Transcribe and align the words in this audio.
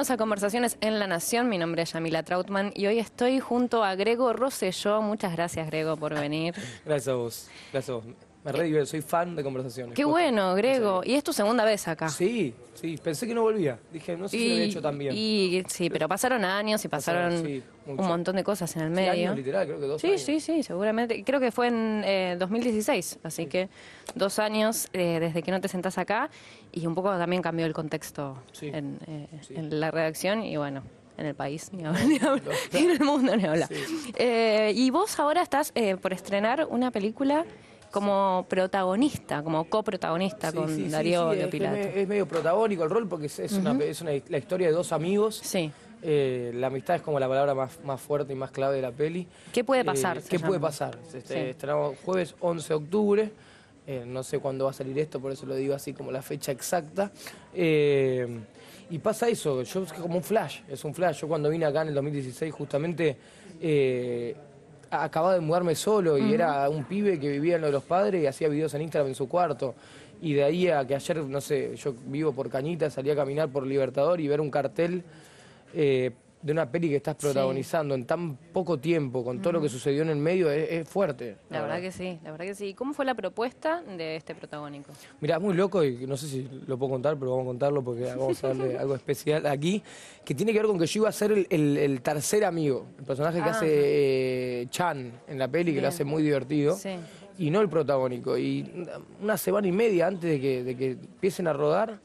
Bienvenidos 0.00 0.14
a 0.14 0.16
Conversaciones 0.16 0.78
en 0.80 0.98
la 0.98 1.06
Nación. 1.06 1.50
Mi 1.50 1.58
nombre 1.58 1.82
es 1.82 1.92
Yamila 1.92 2.22
Trautman 2.22 2.72
y 2.74 2.86
hoy 2.86 2.98
estoy 2.98 3.38
junto 3.38 3.84
a 3.84 3.94
Grego 3.96 4.32
Rosselló. 4.32 5.02
Muchas 5.02 5.34
gracias, 5.34 5.66
Grego, 5.66 5.98
por 5.98 6.14
venir. 6.14 6.54
Gracias 6.86 7.08
a 7.08 7.16
vos. 7.16 7.48
Gracias 7.70 7.90
a 7.90 7.92
vos. 7.92 8.29
Me 8.42 8.52
re 8.52 8.86
soy 8.86 9.02
fan 9.02 9.36
de 9.36 9.42
conversaciones. 9.42 9.94
Qué 9.94 10.02
Posta. 10.04 10.10
bueno, 10.12 10.54
Grego. 10.54 11.02
Y 11.04 11.12
es 11.14 11.22
tu 11.22 11.32
segunda 11.32 11.62
vez 11.64 11.86
acá. 11.88 12.08
Sí, 12.08 12.54
sí, 12.72 12.96
pensé 13.02 13.26
que 13.26 13.34
no 13.34 13.42
volvía. 13.42 13.78
Dije, 13.92 14.16
no 14.16 14.28
sé 14.28 14.38
si 14.38 14.48
lo 14.48 14.54
había 14.54 14.64
hecho 14.64 14.80
tan 14.80 14.96
bien. 14.98 15.14
y- 15.14 15.62
sí, 15.68 15.90
pero 15.90 16.08
pasaron 16.08 16.42
años 16.46 16.82
y 16.84 16.88
pasaron, 16.88 17.30
Pasaron, 17.32 17.46
sí, 17.46 17.62
un 17.86 17.96
montón 17.96 18.36
de 18.36 18.42
cosas 18.44 18.74
en 18.76 18.82
el 18.82 18.88
Sí, 18.88 18.94
medio. 18.94 19.12
años, 19.12 19.36
literal, 19.36 19.66
creo 19.66 19.78
que 19.80 19.86
dos 19.86 20.00
Sí, 20.00 20.06
años. 20.08 20.22
sí, 20.22 20.40
sí, 20.40 20.62
seguramente. 20.62 21.22
Creo 21.22 21.38
que 21.38 21.52
fue 21.52 21.66
en 21.68 22.02
eh, 22.06 22.36
2016, 22.38 23.18
así 23.24 23.44
que 23.44 23.68
dos 24.14 24.38
años 24.38 24.88
eh, 24.94 25.18
desde 25.20 25.42
que 25.42 25.50
no 25.50 25.60
te 25.60 25.68
sentás 25.68 25.98
acá 25.98 26.30
y 26.72 26.86
un 26.86 26.94
poco 26.94 27.10
también 27.18 27.42
cambió 27.42 27.66
el 27.66 27.74
contexto 27.74 28.38
Sí. 28.52 28.68
en, 28.72 28.98
eh, 29.06 29.26
Sí. 29.42 29.54
en 29.54 29.78
la 29.80 29.90
redacción 29.90 30.42
y 30.44 30.56
bueno, 30.56 30.82
en 31.18 31.26
el 31.26 31.34
país, 31.34 31.70
ni 31.74 31.84
habla, 31.84 32.02
ni 32.06 32.16
habla, 32.16 32.42
y 32.72 32.76
en 32.84 32.90
el 32.90 33.00
mundo 33.00 33.36
ni 33.36 33.44
habla. 33.44 33.66
Sí. 33.66 33.74
Eh, 34.16 34.72
y 34.74 34.88
vos 34.88 35.18
ahora 35.20 35.42
estás 35.42 35.72
eh, 35.74 35.96
por 35.96 36.14
estrenar 36.14 36.66
una 36.70 36.90
película 36.90 37.44
como 37.90 38.46
protagonista, 38.48 39.42
como 39.42 39.64
coprotagonista 39.68 40.50
Sí, 40.50 40.56
con 40.56 40.74
sí, 40.74 40.88
Darío 40.88 41.32
sí, 41.32 41.50
que 41.50 41.60
me- 41.60 42.00
es 42.02 42.08
medio 42.08 42.26
protagónico 42.26 42.84
el 42.84 42.90
rol 42.90 43.08
porque 43.08 43.26
es, 43.26 43.38
es 43.38 43.52
una, 43.52 43.72
es 43.84 44.00
una- 44.00 44.12
la 44.28 44.38
historia 44.38 44.68
de 44.68 44.72
dos 44.72 44.92
amigos. 44.92 45.40
Sí. 45.42 45.70
Eh, 46.02 46.52
la 46.54 46.68
amistad 46.68 46.96
es 46.96 47.02
como 47.02 47.20
la 47.20 47.28
palabra 47.28 47.54
más, 47.54 47.78
más 47.84 48.00
fuerte 48.00 48.32
y 48.32 48.36
más 48.36 48.50
clave 48.50 48.76
de 48.76 48.82
la 48.82 48.90
peli. 48.90 49.26
¿Qué 49.52 49.64
puede 49.64 49.84
pasar, 49.84 50.18
Eh, 50.18 50.22
¿Qué 50.28 50.36
llama? 50.38 50.48
puede 50.48 50.60
pasar? 50.60 50.98
Este, 51.12 51.54
jueves 52.04 52.34
11 52.40 52.68
de 52.68 52.74
octubre. 52.74 53.30
Eh, 53.86 54.04
no 54.06 54.22
sé 54.22 54.38
cuándo 54.38 54.64
va 54.66 54.70
a 54.70 54.74
salir 54.74 54.98
esto, 54.98 55.20
por 55.20 55.32
eso 55.32 55.44
lo 55.46 55.54
digo 55.56 55.74
así 55.74 55.92
como 55.92 56.10
la 56.12 56.22
fecha 56.22 56.52
exacta. 56.52 57.10
Eh, 57.52 58.26
y 58.88 58.98
pasa 58.98 59.28
eso, 59.28 59.62
yo 59.62 59.82
es 59.82 59.92
como 59.92 60.16
un 60.16 60.22
flash, 60.22 60.60
es 60.68 60.84
un 60.84 60.94
flash. 60.94 61.20
Yo 61.20 61.28
cuando 61.28 61.48
vine 61.50 61.66
acá 61.66 61.82
en 61.82 61.88
el 61.88 61.94
2016 61.94 62.52
justamente 62.54 63.16
eh, 63.60 64.34
acababa 64.90 65.34
de 65.34 65.40
mudarme 65.40 65.74
solo 65.74 66.18
y 66.18 66.34
era 66.34 66.68
un 66.68 66.84
pibe 66.84 67.18
que 67.18 67.30
vivía 67.30 67.56
en 67.56 67.60
lo 67.60 67.68
de 67.68 67.72
los 67.72 67.84
padres 67.84 68.22
y 68.22 68.26
hacía 68.26 68.48
videos 68.48 68.74
en 68.74 68.82
Instagram 68.82 69.08
en 69.08 69.14
su 69.14 69.28
cuarto. 69.28 69.74
Y 70.22 70.34
de 70.34 70.44
ahí 70.44 70.68
a 70.68 70.86
que 70.86 70.94
ayer, 70.94 71.16
no 71.24 71.40
sé, 71.40 71.76
yo 71.76 71.94
vivo 72.06 72.32
por 72.32 72.50
Cañita, 72.50 72.90
salí 72.90 73.10
a 73.10 73.16
caminar 73.16 73.48
por 73.48 73.66
Libertador 73.66 74.20
y 74.20 74.28
ver 74.28 74.40
un 74.40 74.50
cartel 74.50 75.02
eh, 75.74 76.10
de 76.42 76.52
una 76.52 76.70
peli 76.70 76.88
que 76.88 76.96
estás 76.96 77.16
protagonizando 77.16 77.94
en 77.94 78.06
tan 78.06 78.34
poco 78.36 78.78
tiempo, 78.78 79.22
con 79.22 79.42
todo 79.42 79.52
lo 79.52 79.60
que 79.60 79.68
sucedió 79.68 80.00
en 80.02 80.08
el 80.08 80.16
medio, 80.16 80.50
es, 80.50 80.70
es 80.70 80.88
fuerte. 80.88 81.36
La 81.50 81.60
verdad 81.60 81.80
que 81.82 81.92
sí, 81.92 82.18
la 82.24 82.30
verdad 82.30 82.46
que 82.46 82.54
sí. 82.54 82.68
¿Y 82.68 82.74
¿Cómo 82.74 82.94
fue 82.94 83.04
la 83.04 83.14
propuesta 83.14 83.82
de 83.82 84.16
este 84.16 84.34
protagónico? 84.34 84.90
Mirá, 85.20 85.36
es 85.36 85.42
muy 85.42 85.52
loco 85.52 85.84
y 85.84 86.06
no 86.06 86.16
sé 86.16 86.28
si 86.28 86.48
lo 86.66 86.78
puedo 86.78 86.92
contar, 86.92 87.18
pero 87.18 87.32
vamos 87.32 87.44
a 87.44 87.48
contarlo 87.48 87.82
porque 87.84 88.04
vamos 88.16 88.42
a 88.42 88.48
darle 88.48 88.78
algo 88.78 88.94
especial 88.94 89.44
aquí, 89.46 89.82
que 90.24 90.34
tiene 90.34 90.52
que 90.52 90.58
ver 90.60 90.66
con 90.66 90.78
que 90.78 90.86
yo 90.86 91.00
iba 91.02 91.08
a 91.10 91.12
ser 91.12 91.32
el, 91.32 91.46
el- 91.50 91.76
el 91.76 92.00
tercer 92.00 92.44
amigo, 92.46 92.86
el 92.98 93.04
personaje 93.04 93.36
que 93.42 93.48
Ah. 93.48 93.52
hace 93.52 93.66
eh, 94.62 94.66
Chan 94.70 95.12
en 95.28 95.38
la 95.38 95.46
peli, 95.48 95.74
que 95.74 95.82
lo 95.82 95.88
hace 95.88 96.04
muy 96.04 96.22
divertido, 96.22 96.74
Sí. 96.76 96.96
y 97.38 97.50
no 97.50 97.60
el 97.60 97.68
protagónico. 97.68 98.38
Y 98.38 98.86
una 99.22 99.36
semana 99.36 99.68
y 99.68 99.72
media 99.72 100.06
antes 100.06 100.30
de 100.30 100.40
que, 100.40 100.64
de 100.64 100.74
que 100.74 100.90
empiecen 100.92 101.46
a 101.48 101.52
rodar, 101.52 101.98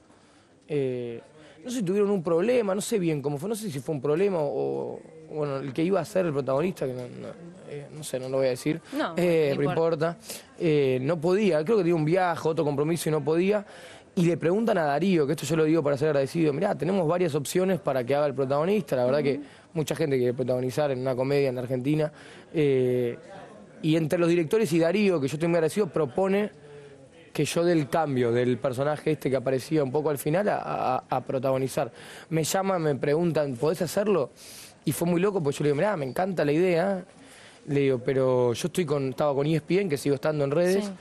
eh, 0.68 1.22
no 1.66 1.72
sé 1.72 1.78
si 1.78 1.84
tuvieron 1.84 2.12
un 2.12 2.22
problema, 2.22 2.76
no 2.76 2.82
sé 2.82 3.00
bien 3.00 3.24
cómo 3.24 3.40
fue, 3.40 3.50
no 3.50 3.56
sé 3.56 3.72
si 3.72 3.80
fue 3.80 3.96
un 3.96 4.02
problema 4.02 4.38
o, 4.40 5.00
bueno, 5.32 5.58
el 5.58 5.74
que 5.74 5.84
iba 5.84 6.00
a 6.00 6.06
ser 6.06 6.28
el 6.28 6.32
protagonista, 6.32 6.86
que 6.86 6.94
no, 6.94 7.02
no, 7.02 7.28
eh, 7.68 7.88
no 7.92 8.04
sé, 8.04 8.20
no 8.20 8.30
lo 8.30 8.38
voy 8.38 8.46
a 8.46 8.50
decir, 8.52 8.80
No, 8.96 9.16
eh, 9.18 9.52
no 9.58 9.64
importa, 9.64 10.16
eh, 10.60 11.00
no 11.02 11.20
podía, 11.20 11.66
creo 11.66 11.78
que 11.78 11.84
tenía 11.84 11.96
un 11.96 12.06
viaje, 12.06 12.48
otro 12.48 12.64
compromiso 12.64 13.10
y 13.10 13.12
no 13.12 13.24
podía. 13.24 13.66
Y 14.14 14.28
le 14.28 14.38
preguntan 14.38 14.78
a 14.78 14.84
Darío, 14.84 15.26
que 15.26 15.34
esto 15.34 15.44
yo 15.44 15.56
lo 15.56 15.64
digo 15.64 15.82
para 15.82 15.98
ser 15.98 16.10
agradecido, 16.10 16.54
mirá, 16.54 16.76
tenemos 16.76 17.08
varias 17.08 17.34
opciones 17.34 17.80
para 17.80 18.04
que 18.04 18.14
haga 18.14 18.28
el 18.28 18.36
protagonista, 18.36 18.96
la 18.96 19.06
verdad 19.06 19.24
que 19.24 19.42
mucha 19.74 19.96
gente 19.96 20.18
quiere 20.18 20.36
protagonizar 20.36 20.92
en 20.92 21.00
una 21.00 21.16
comedia 21.16 21.50
en 21.50 21.58
Argentina. 21.58 22.12
y 22.54 23.96
entre 23.96 24.20
los 24.20 24.30
directores 24.30 24.72
y 24.72 24.78
Darío, 24.78 25.20
que 25.20 25.28
yo 25.28 25.36
estoy 25.36 25.50
muy 25.50 25.56
agradecido, 25.56 25.88
propone 25.88 26.52
que 27.36 27.44
yo 27.44 27.66
dé 27.66 27.74
el 27.74 27.90
cambio 27.90 28.32
del 28.32 28.58
personaje 28.58 29.12
este 29.12 29.30
que 29.30 29.36
aparecía 29.36 29.84
un 29.84 29.92
poco 29.92 30.10
al 30.10 30.18
final 30.18 30.48
a, 30.48 30.56
a- 30.96 31.04
a 31.10 31.22
protagonizar. 31.22 31.92
Me 32.30 32.46
llaman, 32.46 32.82
me 32.82 32.96
preguntan, 32.96 33.56
¿podés 33.58 33.82
hacerlo? 33.82 34.30
Y 34.86 34.94
fue 34.94 35.06
muy 35.06 35.20
loco, 35.20 35.44
porque 35.44 35.58
yo 35.60 35.64
le 35.64 35.70
digo, 35.72 35.76
mirá, 35.76 35.98
me 35.98 36.06
encanta 36.06 36.46
la 36.46 36.54
idea. 36.54 37.04
Le 37.68 37.80
digo, 37.82 38.00
pero 38.00 38.54
yo 38.54 38.68
estoy 38.68 38.86
con, 38.86 39.10
estaba 39.10 39.34
con 39.36 39.46
ESPN, 39.48 39.90
que 39.90 39.98
sigo 39.98 40.16
estando 40.16 40.46
en 40.46 40.52
redes, 40.52 40.86
Sí. 40.86 40.92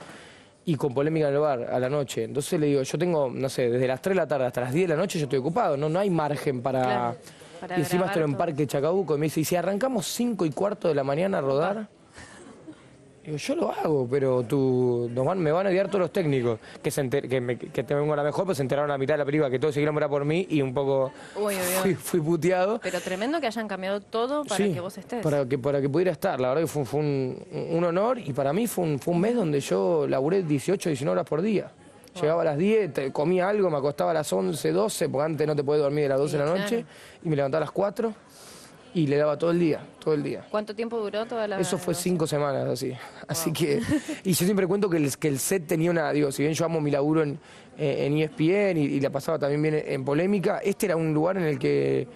y 0.65 0.75
con 0.75 0.93
polémica 0.93 1.29
en 1.29 1.35
el 1.35 1.39
bar 1.39 1.69
a 1.71 1.79
la 1.79 1.87
noche. 1.89 2.25
Entonces 2.25 2.59
le 2.59 2.65
digo, 2.67 2.81
yo 2.81 2.97
tengo, 2.97 3.29
no 3.33 3.47
sé, 3.47 3.69
desde 3.69 3.87
las 3.87 4.01
3 4.01 4.13
de 4.15 4.21
la 4.21 4.27
tarde 4.27 4.45
hasta 4.47 4.59
las 4.59 4.73
10 4.73 4.89
de 4.89 4.95
la 4.95 4.99
noche 5.01 5.17
yo 5.19 5.23
estoy 5.27 5.39
ocupado, 5.39 5.77
no, 5.77 5.87
no 5.87 5.99
hay 5.99 6.09
margen 6.09 6.61
para... 6.61 6.81
Claro, 6.83 7.15
para 7.61 7.77
y 7.77 7.79
encima 7.79 8.07
estoy 8.07 8.23
en. 8.23 8.33
Parque 8.35 8.67
Chacabuco, 8.67 9.15
y 9.15 9.19
me 9.19 9.27
dice, 9.27 9.39
¿y 9.39 9.45
si 9.45 9.55
arrancamos 9.55 10.05
5 10.07 10.45
y 10.45 10.49
cuarto 10.51 10.89
de 10.89 10.95
la 10.95 11.05
mañana 11.05 11.37
a 11.37 11.41
rodar? 11.41 11.87
Digo, 13.25 13.37
yo 13.37 13.55
lo 13.55 13.71
hago, 13.71 14.07
pero 14.09 14.43
tú, 14.43 15.09
nos 15.11 15.25
van- 15.25 15.39
me 15.39 15.51
van 15.51 15.65
a 15.65 15.69
odiar 15.71 15.87
todos 15.87 16.01
los 16.01 16.11
técnicos, 16.13 16.59
que, 16.83 16.91
se 16.91 17.01
enter- 17.01 17.27
que, 17.27 17.41
me, 17.41 17.57
que 17.57 17.83
te 17.83 17.95
vengo 17.95 18.13
a 18.13 18.15
la 18.15 18.23
mejor, 18.23 18.45
pues 18.45 18.57
se 18.57 18.61
enteraron 18.61 18.91
a 18.91 18.93
la 18.93 18.97
mitad 18.99 19.15
de 19.15 19.19
la 19.19 19.25
película 19.25 19.49
que 19.49 19.57
todos 19.57 19.73
se 19.73 19.79
querían 19.79 19.95
morar 19.95 20.09
por 20.11 20.23
mí 20.25 20.45
y 20.49 20.61
un 20.61 20.73
poco 20.73 21.11
Uy, 21.35 21.55
fui, 21.55 21.95
fui 21.95 22.19
puteado. 22.21 22.79
Pero 22.83 23.01
tremendo 23.01 23.41
que 23.41 23.47
hayan 23.47 23.67
cambiado 23.67 23.99
todo 23.99 24.43
para 24.45 24.57
Sí, 24.63 24.73
que 24.73 24.79
vos 24.79 24.95
estés. 24.97 25.23
Para 25.23 25.43
que, 25.47 25.57
para 25.57 25.81
que 25.81 25.89
pudiera 25.89 26.11
estar, 26.11 26.39
la 26.39 26.49
verdad 26.49 26.61
que 26.61 26.67
fue, 26.67 26.85
fue 26.85 26.99
un, 26.99 27.43
un 27.71 27.83
honor 27.83 28.19
y 28.19 28.31
para 28.31 28.53
mí 28.53 28.67
fue 28.67 28.83
un, 28.85 28.99
fue 28.99 29.13
un 29.15 29.21
mes 29.21 29.33
donde 29.35 29.59
yo 29.59 30.05
laburé 30.07 30.43
18, 30.43 30.89
19 30.89 31.11
horas 31.19 31.27
por 31.27 31.41
día. 31.41 31.71
Llegaba 32.21 32.43
a 32.43 32.45
las 32.45 32.57
10, 32.57 32.93
te- 32.93 33.11
comía 33.11 33.49
algo, 33.49 33.69
me 33.69 33.75
acostaba 33.77 34.11
a 34.11 34.13
las 34.13 34.31
11, 34.31 34.71
12, 34.71 35.09
porque 35.09 35.25
antes 35.25 35.45
no 35.47 35.53
te 35.53 35.65
puedes 35.65 35.83
dormir 35.83 36.03
de 36.03 36.09
las 36.09 36.19
12 36.19 36.37
de 36.37 36.45
la 36.45 36.49
noche, 36.49 36.67
claro. 36.77 36.85
y 37.25 37.27
me 37.29 37.35
levantaba 37.35 37.63
a 37.63 37.65
las 37.65 37.71
4 37.71 38.13
y 38.95 39.07
le 39.07 39.17
daba 39.17 39.37
todo 39.37 39.51
el 39.51 39.59
día, 39.59 39.81
todo 39.99 40.13
el 40.13 40.23
día. 40.23 40.45
¿Cuánto 40.49 40.73
tiempo 40.73 40.97
duró 40.97 41.25
toda 41.25 41.47
la 41.47 41.59
Eso 41.59 41.77
fue 41.77 41.93
cinco 41.93 42.25
semanas 42.25 42.65
así. 42.65 42.93
Así 43.27 43.51
que. 43.53 43.81
Y 44.23 44.31
yo 44.33 44.45
siempre 44.45 44.65
cuento 44.65 44.89
que 44.89 44.97
el, 44.97 45.15
que 45.17 45.27
el 45.27 45.37
set 45.37 45.67
tenía 45.67 45.91
una. 45.91 46.11
Digo, 46.11 46.31
si 46.31 46.41
bien 46.43 46.53
yo 46.55 46.65
amo 46.65 46.79
mi 46.81 46.89
laburo 46.89 47.21
en, 47.21 47.37
eh, 47.77 48.05
en 48.07 48.17
ESPN 48.17 48.77
y, 48.77 48.85
y 48.85 48.99
la 49.01 49.09
pasaba 49.09 49.37
también 49.37 49.61
bien 49.61 49.83
en 49.85 50.03
polémica, 50.05 50.59
este 50.63 50.85
era 50.87 50.95
un 50.95 51.13
lugar 51.13 51.35
en 51.37 51.43
el 51.43 51.59
que 51.59 52.07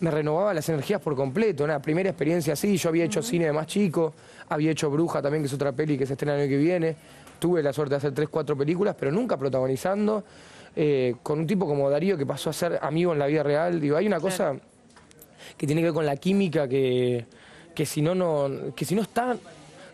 me 0.00 0.10
renovaba 0.10 0.52
las 0.52 0.68
energías 0.68 1.00
por 1.00 1.14
completo. 1.14 1.64
Una 1.64 1.80
primera 1.80 2.10
experiencia 2.10 2.52
así. 2.54 2.76
Yo 2.76 2.88
había 2.88 3.04
hecho 3.04 3.22
cine 3.22 3.46
de 3.46 3.52
más 3.52 3.66
chico, 3.68 4.12
había 4.48 4.72
hecho 4.72 4.90
Bruja 4.90 5.22
también, 5.22 5.42
que 5.42 5.46
es 5.46 5.54
otra 5.54 5.70
peli 5.72 5.96
que 5.96 6.06
se 6.06 6.14
estrena 6.14 6.34
el 6.34 6.40
año 6.42 6.50
que 6.50 6.58
viene. 6.58 6.96
Tuve 7.38 7.62
la 7.62 7.72
suerte 7.72 7.92
de 7.94 7.96
hacer 7.98 8.12
tres, 8.12 8.28
cuatro 8.28 8.56
películas, 8.56 8.96
pero 8.98 9.12
nunca 9.12 9.36
protagonizando. 9.36 10.24
eh, 10.74 11.14
con 11.22 11.38
un 11.38 11.46
tipo 11.46 11.66
como 11.66 11.88
Darío 11.88 12.18
que 12.18 12.26
pasó 12.26 12.50
a 12.50 12.52
ser 12.52 12.78
amigo 12.82 13.12
en 13.12 13.18
la 13.20 13.26
vida 13.26 13.42
real. 13.42 13.80
Digo, 13.80 13.96
hay 13.96 14.06
una 14.06 14.20
cosa 14.20 14.54
que 15.56 15.66
tiene 15.66 15.80
que 15.80 15.86
ver 15.86 15.94
con 15.94 16.06
la 16.06 16.16
química 16.16 16.68
que, 16.68 17.26
que 17.74 17.86
si 17.86 18.02
no, 18.02 18.14
no, 18.14 18.74
que 18.74 18.84
si 18.84 18.94
no 18.94 19.02
está, 19.02 19.36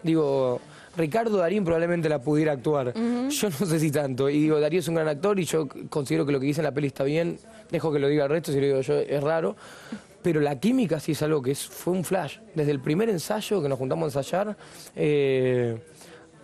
digo, 0.03 0.61
Ricardo 0.97 1.39
Darín 1.39 1.65
probablemente 1.65 2.09
la 2.09 2.21
pudiera 2.21 2.53
actuar. 2.53 2.93
Yo 2.95 3.49
no 3.49 3.67
sé 3.67 3.81
si 3.81 3.91
tanto. 3.91 4.29
Y 4.29 4.41
digo, 4.41 4.61
Darío 4.61 4.81
es 4.81 4.89
un 4.89 4.95
gran 4.97 5.09
actor 5.09 5.39
y 5.41 5.45
yo 5.45 5.69
considero 5.89 6.27
que 6.27 6.33
lo 6.33 6.41
que 6.41 6.47
dice 6.47 6.61
en 6.61 6.65
la 6.65 6.73
peli 6.73 6.89
está 6.89 7.05
bien. 7.05 7.39
Dejo 7.71 7.93
que 7.93 7.99
lo 7.99 8.09
diga 8.09 8.25
el 8.25 8.31
resto, 8.31 8.53
si 8.53 8.61
lo 8.61 8.67
digo 8.67 8.81
yo 8.81 8.99
es 8.99 9.23
raro. 9.23 9.57
Pero 10.23 10.41
la 10.41 10.61
química 10.61 11.01
sí 11.01 11.13
es 11.13 11.23
algo 11.23 11.43
que 11.43 11.53
es, 11.53 11.67
fue 11.67 11.95
un 11.95 12.05
flash. 12.05 12.39
Desde 12.55 12.71
el 12.71 12.81
primer 12.81 13.09
ensayo 13.09 13.63
que 13.63 13.69
nos 13.69 13.79
juntamos 13.79 14.15
a 14.15 14.21
ensayar, 14.21 14.57
eh, 14.95 15.79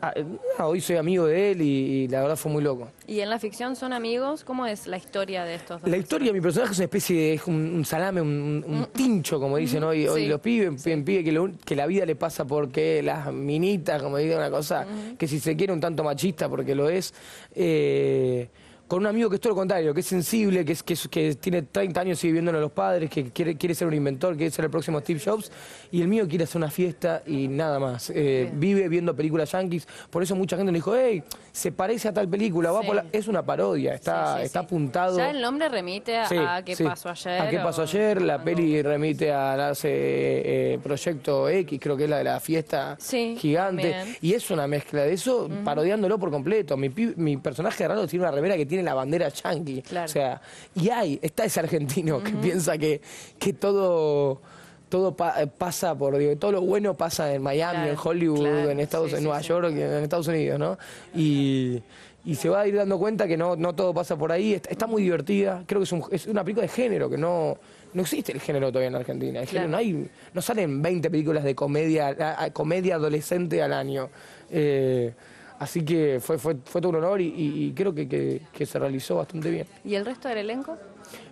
ah, 0.03 0.15
ah, 0.59 0.67
hoy 0.67 0.81
soy 0.81 0.97
amigo 0.97 1.27
de 1.27 1.53
él 1.53 1.63
y, 1.63 1.67
y 2.05 2.09
la 2.09 2.21
verdad 2.21 2.37
fue 2.37 2.51
muy 2.53 2.63
loco. 2.63 2.89
¿Y 3.07 3.21
en 3.21 3.31
la 3.31 3.39
ficción 3.39 3.75
son 3.77 3.93
amigos? 3.93 4.45
¿Cómo 4.45 4.67
es 4.67 4.87
la 4.87 4.97
historia 4.97 5.45
de 5.45 5.55
estos 5.57 5.81
dos? 5.81 5.91
La 5.91 5.97
historia 5.97 6.29
de 6.29 6.33
mi 6.35 6.41
personaje 6.41 6.73
es 6.73 6.79
una 6.79 6.85
especie 6.85 7.17
de 7.17 7.35
es 7.35 7.47
un, 7.47 7.55
un 7.75 7.85
salame, 7.85 8.21
un, 8.21 8.65
un 8.67 8.87
tincho, 8.93 9.41
como 9.41 9.57
dicen 9.57 9.83
hoy, 9.85 10.07
hoy 10.07 10.23
Sí. 10.23 10.29
los 10.29 10.41
pibes, 10.41 10.87
un 10.87 11.05
pibe 11.05 11.25
que, 11.25 11.33
lo- 11.33 11.51
que 11.65 11.75
la 11.77 11.87
vida 11.87 12.05
le 12.07 12.17
pasa 12.17 12.45
porque 12.47 13.03
las 13.03 13.33
minitas, 13.33 14.03
como 14.03 14.17
digo, 14.19 14.37
una 14.37 14.51
cosa 14.51 14.87
que 15.19 15.27
si 15.27 15.41
se 15.41 15.57
quiere 15.57 15.73
un 15.73 15.81
tanto 15.81 16.03
machista, 16.05 16.49
porque 16.49 16.75
lo 16.75 16.89
es, 16.89 17.13
eh, 17.55 18.49
con 18.89 19.01
un 19.01 19.07
amigo 19.07 19.29
que 19.29 19.37
es 19.37 19.41
todo 19.41 19.51
lo 19.51 19.57
contrario, 19.57 19.93
que 19.93 20.01
es 20.01 20.07
sensible, 20.07 20.65
que, 20.65 20.73
es, 20.73 20.83
que, 20.83 20.97
que 21.11 21.35
tiene 21.35 21.63
30 21.63 22.01
años 22.01 22.19
sigue 22.19 22.33
viéndolo 22.33 22.57
a 22.57 22.61
los 22.63 22.73
padres, 22.73 23.11
que 23.11 23.31
quiere, 23.31 23.55
quiere 23.57 23.75
ser 23.75 23.87
un 23.87 23.93
inventor, 23.93 24.35
quiere 24.35 24.51
ser 24.51 24.65
el 24.65 24.71
próximo 24.71 24.99
Steve 25.01 25.21
Jobs, 25.23 25.53
y 25.93 26.01
el 26.01 26.09
mío 26.09 26.27
quiere 26.27 26.45
hacer 26.45 26.57
una 26.57 26.71
fiesta 26.71 27.23
y 27.27 27.49
nada 27.49 27.79
más. 27.79 28.11
Eh, 28.15 28.51
vive 28.55 28.89
viendo 28.89 29.15
películas 29.15 29.53
yankees, 29.53 29.87
por 30.09 30.23
eso 30.23 30.35
mucha 30.35 30.57
gente 30.57 30.73
le 30.73 30.79
dijo, 30.79 30.97
hey, 30.97 31.23
se 31.53 31.71
parece 31.71 32.09
a 32.09 32.15
tal 32.15 32.29
película, 32.29 32.71
va 32.71 32.81
por 32.81 33.05
es 33.13 33.29
una 33.29 33.45
parodia, 33.45 33.95
está, 33.95 34.43
está 34.43 34.61
apuntado. 34.61 35.19
Ya 35.19 35.31
el 35.31 35.43
nombre 35.43 35.69
remite 35.69 36.17
a, 36.17 36.63
qué 36.65 36.75
pasó 36.83 37.11
ayer. 37.11 37.43
A 37.43 37.51
qué 37.51 37.59
pasó 37.59 37.83
ayer, 37.83 38.23
la 38.23 38.43
peli 38.43 38.81
remite 38.81 39.31
a 39.33 39.73
ese 39.73 39.89
eh, 39.91 40.79
Proyecto 40.83 41.49
X, 41.49 41.79
creo 41.79 41.97
que 41.97 42.05
es 42.05 42.11
la 42.11 42.19
de 42.19 42.25
la 42.25 42.41
fiesta 42.41 42.97
gigante, 43.37 44.17
y 44.23 44.33
es 44.33 44.51
una 44.51 44.67
mezcla 44.67 45.03
de 45.03 45.13
eso, 45.13 45.51
parodiándolo 45.63 46.19
por 46.19 46.31
completo. 46.31 46.79
Mi, 46.79 46.89
mi 47.17 47.37
personaje 47.37 47.87
raro 47.87 48.07
tiene 48.07 48.25
una 48.25 48.33
remera 48.33 48.57
que 48.57 48.65
tiene 48.65 48.78
la 48.83 48.95
bandera 48.95 49.29
yankee. 49.29 49.83
O 50.05 50.09
sea, 50.09 50.41
y 50.75 50.89
hay, 50.89 51.19
está 51.23 51.45
ese 51.45 51.61
argentino 51.61 52.23
que 52.23 52.33
piensa 52.33 52.77
que, 52.79 53.01
que 53.39 53.53
todo 53.53 54.41
todo 54.89 55.15
pasa 55.15 55.95
por, 55.95 56.17
digo, 56.17 56.37
todo 56.37 56.53
lo 56.53 56.61
bueno 56.63 56.95
pasa 56.95 57.33
en 57.35 57.43
Miami, 57.43 57.91
en 57.91 57.97
Hollywood, 58.03 58.71
en 58.71 58.81
Estados 58.81 59.13
en 59.13 59.23
Nueva 59.23 59.41
York, 59.41 59.69
en 59.71 60.03
Estados 60.03 60.29
Unidos, 60.29 60.59
¿no? 60.59 60.79
Y, 61.15 61.83
y, 62.25 62.35
se 62.35 62.49
va 62.49 62.61
a 62.61 62.67
ir 62.67 62.77
dando 62.77 62.99
cuenta 62.99 63.27
que 63.27 63.37
no, 63.37 63.55
no 63.57 63.75
todo 63.75 63.93
pasa 63.93 64.17
por 64.17 64.33
ahí. 64.33 64.55
Está, 64.55 64.87
muy 64.87 65.03
divertida, 65.03 65.63
creo 65.67 65.81
que 65.81 65.85
es, 65.85 65.93
un, 65.93 66.05
es, 66.11 66.27
una 66.27 66.43
película 66.43 66.63
de 66.63 66.73
género, 66.73 67.11
que 67.11 67.19
no, 67.19 67.59
no 67.93 68.03
existe 68.03 68.33
el 68.33 68.41
género 68.41 68.69
todavía 68.69 68.89
en 68.89 68.95
Argentina. 68.95 69.43
no, 69.67 69.77
hay, 69.77 70.09
no 70.33 70.43
salen 70.43 70.81
20 70.81 71.11
películas 71.11 71.45
de 71.45 71.55
comedia, 71.55 72.51
comedia 72.53 72.97
adolescente 72.97 73.63
al 73.63 73.73
año. 73.73 74.09
Eh, 74.51 75.13
Así 75.59 75.85
que 75.85 76.19
fue, 76.21 76.39
fue, 76.39 76.57
fue 76.65 76.81
todo 76.81 76.91
un 76.91 76.97
honor 76.97 77.21
y, 77.21 77.73
creo 77.75 77.95
que, 77.95 78.41
se 78.65 78.79
realizó 78.79 79.17
bastante 79.17 79.51
bien. 79.51 79.67
¿Y 79.85 79.95
el 79.95 80.05
resto 80.05 80.29
del 80.29 80.39
elenco? 80.39 80.77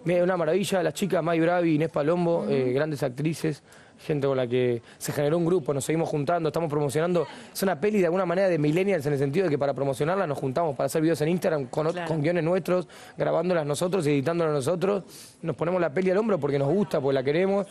Una 0.05 0.37
maravilla, 0.37 0.83
las 0.83 0.95
chicas 0.95 1.23
May 1.23 1.39
Bravi, 1.39 1.75
Inés 1.75 1.91
Palombo, 1.91 2.47
eh, 2.49 2.73
grandes 2.73 3.03
actrices, 3.03 3.63
gente 3.99 4.27
con 4.27 4.37
la 4.37 4.47
que 4.47 4.83
se 4.99 5.13
generó 5.13 5.39
un 5.39 5.45
grupo, 5.45 5.73
nos 5.73 5.85
seguimos 5.85 6.09
juntando, 6.09 6.49
estamos 6.49 6.71
promocionando. 6.71 7.27
Es 7.53 7.63
una 7.63 7.79
peli 7.79 7.99
de 7.99 8.07
alguna 8.07 8.27
manera 8.27 8.49
de 8.49 8.59
millennials 8.59 9.07
en 9.07 9.13
el 9.13 9.19
sentido 9.19 9.45
de 9.45 9.51
que 9.51 9.59
para 9.59 9.75
promocionarla 9.75 10.27
nos 10.27 10.39
juntamos 10.39 10.75
para 10.77 10.87
hacer 10.87 11.03
videos 11.03 11.21
en 11.21 11.29
Instagram 11.29 11.67
con, 11.67 11.93
con 12.07 12.21
guiones 12.21 12.43
nuestros, 12.43 12.89
grabándolas 13.17 13.67
nosotros, 13.67 14.07
editándolas 14.07 14.55
nosotros. 14.55 15.05
Nos 15.43 15.55
ponemos 15.55 15.81
la 15.81 15.93
peli 15.93 16.11
al 16.11 16.19
hombro 16.19 16.39
porque 16.39 16.59
nos 16.59 16.73
gusta, 16.73 17.01
porque 17.01 17.15
la 17.15 17.23
queremos. 17.23 17.67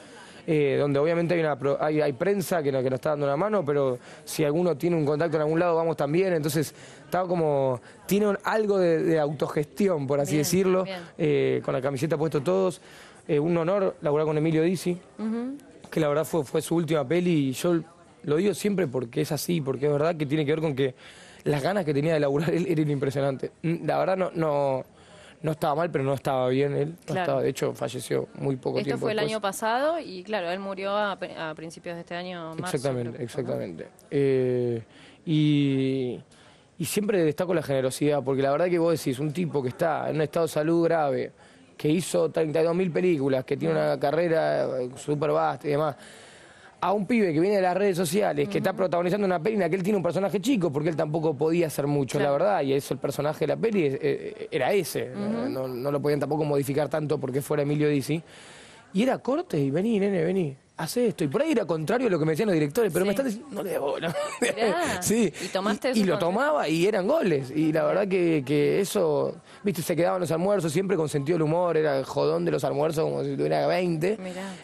Eh, 0.48 0.78
donde 0.80 1.00
obviamente 1.00 1.34
hay, 1.34 1.40
una, 1.40 1.58
hay, 1.80 2.14
prensa 2.14 2.62
que 2.62 2.72
nos, 2.72 2.84
que 2.84 2.90
nos 2.90 2.98
está 2.98 3.12
dando 3.12 3.26
una 3.26 3.36
mano, 3.36 3.66
pero 3.66 3.98
si 4.24 4.44
alguno 4.44 4.78
tiene 4.78 4.96
un 4.96 5.06
contacto 5.06 5.38
en 5.38 5.42
algún 5.42 5.60
lado, 5.60 5.76
vamos 5.76 5.98
también. 5.98 6.34
Entonces, 6.34 6.74
estaba 7.04 7.28
como, 7.28 7.82
tiene 8.06 8.36
algo 8.44 8.78
de, 8.78 9.20
autogestión, 9.20 10.06
por 10.06 10.20
así 10.20 10.38
decirlo, 10.38 10.86
eh, 11.18 11.62
con 11.64 11.74
la 11.74 11.82
camiseta 11.82 12.18
puesto 12.18 12.42
todos. 12.42 12.80
Eh, 13.28 13.40
un 13.40 13.58
honor 13.58 13.96
laburar 14.02 14.28
con 14.28 14.38
Emilio 14.38 14.62
Dizzi, 14.62 14.98
que 15.90 16.00
la 16.00 16.08
verdad 16.08 16.26
fue, 16.26 16.44
fue 16.44 16.62
su 16.62 16.76
última 16.76 17.08
peli 17.08 17.50
y 17.50 17.52
yo 17.54 17.80
lo 18.24 18.36
digo 18.36 18.54
siempre 18.54 18.88
porque 18.88 19.22
es 19.22 19.32
así, 19.32 19.62
porque 19.62 19.86
es 19.86 19.92
verdad 19.92 20.16
que 20.16 20.26
tiene 20.26 20.46
que 20.46 20.52
ver 20.52 20.62
con 20.62 20.76
que 20.76 20.94
las 21.44 21.62
ganas 21.62 21.86
que 21.86 21.94
tenía 21.94 22.14
de 22.14 22.20
laburar 22.20 22.50
él 22.54 22.66
eran 22.68 22.90
impresionantes. 22.90 23.52
La 23.62 23.98
verdad 23.98 24.18
no, 24.18 24.32
no, 24.36 24.86
no 25.42 25.52
estaba 25.52 25.76
mal, 25.76 25.92
pero 25.92 26.04
no 26.04 26.14
estaba 26.14 26.48
bien 26.50 26.76
él. 26.76 26.96
de 27.08 27.50
hecho, 27.50 27.74
falleció 27.74 28.28
muy 28.36 28.56
poco 28.56 28.78
tiempo. 28.78 28.96
Esto 28.96 29.00
fue 29.00 29.12
el 29.12 29.20
año 29.20 29.40
pasado 29.42 30.00
y 30.00 30.24
claro, 30.24 30.50
él 30.50 30.60
murió 30.60 30.96
a, 30.96 31.18
principios 31.56 31.96
de 31.96 32.02
este 32.02 32.16
año. 32.16 32.56
Marzo, 32.56 32.78
exactamente, 32.78 33.24
exactamente. 33.24 33.88
Eh, 34.10 34.82
y, 35.26 36.20
siempre 36.84 37.24
destaco 37.24 37.54
la 37.54 37.64
generosidad, 37.64 38.24
porque 38.24 38.42
la 38.42 38.52
verdad 38.52 38.70
que 38.70 38.80
vos 38.80 38.98
decís, 38.98 39.20
un 39.20 39.32
tipo 39.32 39.62
que 39.62 39.70
está 39.70 40.10
en 40.10 40.18
un 40.18 40.22
estado 40.22 40.46
de 40.46 40.52
salud 40.52 40.84
grave, 40.84 41.32
que 41.78 41.90
hizo 41.90 42.32
32.000 42.32 42.92
películas, 42.92 43.46
que 43.46 43.58
tiene 43.58 43.76
una 43.76 44.00
carrera 44.00 44.68
súper 44.96 45.32
vasta 45.32 45.68
y 45.68 45.72
demás 45.72 45.96
a 46.86 46.92
un 46.92 47.08
pibe 47.08 47.34
que 47.34 47.40
viene 47.40 47.56
de 47.56 47.64
las 47.64 47.76
redes 47.76 47.98
sociales, 47.98 48.48
que 48.48 48.60
está 48.60 48.72
protagonizando 48.72 49.26
una 49.26 49.42
peli 49.42 49.56
en 49.56 49.62
la 49.62 49.70
que 49.70 49.76
él 49.76 49.82
tiene 49.82 49.98
un 49.98 50.04
personaje 50.04 50.40
chico, 50.40 50.72
porque 50.72 50.90
él 50.90 50.96
tampoco 50.96 51.36
podía 51.36 51.66
hacer 51.66 51.88
mucho, 51.88 52.20
la 52.20 52.30
verdad, 52.30 52.62
y 52.62 52.74
eso 52.74 52.94
el 52.94 53.00
personaje 53.00 53.40
de 53.40 53.48
la 53.48 53.58
peli 53.58 53.86
eh, 53.86 54.00
eh, 54.00 54.48
era 54.52 54.72
ese, 54.72 55.10
no, 55.10 55.68
lo 55.68 56.00
podían 56.00 56.20
tampoco 56.20 56.46
modificar 56.46 56.88
tanto 56.88 57.20
porque 57.20 57.42
fuera 57.42 57.64
Emilio 57.64 57.90
Dizzi. 57.90 58.22
Y 58.94 59.02
era 59.02 59.18
corte 59.18 59.60
y 59.60 59.72
vení, 59.72 60.00
nene, 60.00 60.24
vení 60.24 60.56
hace 60.78 61.08
esto. 61.08 61.24
Y 61.24 61.28
por 61.28 61.42
ahí 61.42 61.52
era 61.52 61.66
contrario 61.66 62.08
a 62.08 62.10
lo 62.10 62.20
que 62.20 62.26
me 62.26 62.34
decían 62.34 62.48
los 62.48 62.54
directores, 62.54 62.92
pero 62.92 63.06
me 63.06 63.12
están 63.12 63.26
diciendo, 63.26 63.50
no 63.52 63.64
le 63.64 63.72
debo 63.72 63.92
bola. 63.92 64.16
sí. 65.02 65.32
Y 65.44 65.48
tomaste 65.48 65.92
Y, 65.96 66.04
lo 66.04 66.18
tomaba 66.18 66.68
y 66.68 66.86
eran 66.86 67.08
goles. 67.08 67.52
Y 67.52 67.72
la 67.72 67.86
verdad 67.86 68.08
que, 68.08 68.44
que, 68.46 68.80
eso, 68.80 69.36
viste, 69.64 69.82
se 69.82 69.96
quedaban 69.96 70.22
los 70.22 70.32
almuerzos 70.32 70.72
siempre 70.72 70.98
con 70.98 71.08
sentido 71.08 71.38
del 71.38 71.44
humor, 71.44 71.78
era 71.78 71.98
el 71.98 72.06
jodón 72.06 72.46
de 72.46 72.52
los 72.52 72.64
almuerzos 72.64 73.04
como 73.04 73.24
si 73.24 73.36
tuviera 73.36 73.66
20. 73.68 74.18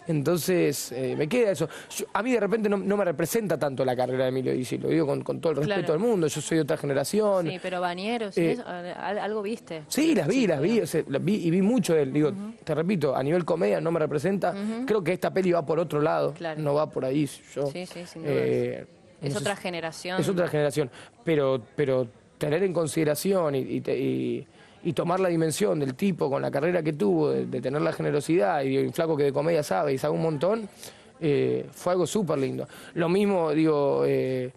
Entonces, 0.07 0.91
eh, 0.91 1.15
me 1.17 1.27
queda 1.27 1.51
eso. 1.51 1.69
a 2.13 2.23
mí 2.23 2.31
de 2.33 2.39
repente 2.39 2.69
no, 2.69 2.77
me 2.77 3.05
representa 3.05 3.57
tanto 3.57 3.85
la 3.85 3.95
carrera 3.95 4.23
de 4.23 4.29
Emilio 4.29 4.53
Dizzi, 4.53 4.77
lo 4.77 4.89
digo 4.89 5.07
con, 5.23 5.39
todo 5.39 5.53
el 5.53 5.57
respeto 5.65 5.93
del 5.93 6.01
mundo, 6.01 6.27
yo 6.27 6.41
soy 6.41 6.57
de 6.57 6.63
otra 6.63 6.77
generación. 6.77 7.47
Sí, 7.47 7.59
pero 7.61 7.81
Bañeros, 7.81 8.37
eh, 8.37 8.57
algo 8.61 9.41
viste. 9.41 9.83
Sí, 9.87 10.13
las 10.13 10.27
vi, 10.27 10.45
las 10.45 10.61
vi, 10.61 10.81
vi, 11.19 11.35
y 11.35 11.51
vi 11.51 11.61
mucho 11.61 11.93
de 11.93 12.03
él. 12.03 12.13
Digo, 12.13 12.31
te 12.63 12.75
repito, 12.75 13.15
a 13.15 13.23
nivel 13.23 13.45
comedia 13.45 13.79
no 13.79 13.91
me 13.91 13.99
representa. 13.99 14.53
Creo 14.85 15.03
que 15.03 15.13
esta 15.13 15.33
peli 15.33 15.51
va 15.51 15.65
por 15.65 15.79
otro 15.79 16.00
lado, 16.01 16.33
no 16.57 16.73
va 16.73 16.89
por 16.89 17.05
ahí. 17.05 17.29
Yo, 17.53 17.67
sí, 17.67 17.85
sí, 17.85 18.05
sin 18.05 18.23
duda. 18.23 18.33
Eh, 18.35 18.85
es 19.21 19.35
otra 19.35 19.55
generación. 19.55 20.19
Es 20.19 20.27
otra 20.27 20.47
generación, 20.47 20.89
pero, 21.23 21.61
pero 21.75 22.07
tener 22.37 22.63
en 22.63 22.73
consideración 22.73 23.55
y, 23.55 24.47
tomar 24.95 25.19
la 25.19 25.29
dimensión 25.29 25.79
del 25.79 25.93
tipo 25.93 26.29
con 26.29 26.41
la 26.41 26.49
carrera 26.49 26.81
que 26.81 26.93
tuvo, 26.93 27.29
de, 27.29 27.61
tener 27.61 27.81
la 27.81 27.93
generosidad 27.93 28.63
y 28.63 28.77
un 28.77 28.93
flaco 28.93 29.15
que 29.15 29.25
de 29.25 29.33
comedia 29.33 29.61
sabe 29.61 29.93
y 29.93 29.97
sabe 29.97 30.15
un 30.15 30.23
montón, 30.23 30.67
eh, 31.19 31.67
fue 31.71 31.93
algo 31.93 32.07
súper 32.07 32.39
lindo. 32.39 32.67
Lo 32.95 33.07
mismo, 33.07 33.51
digo, 33.51 34.03
eh, 34.07 34.51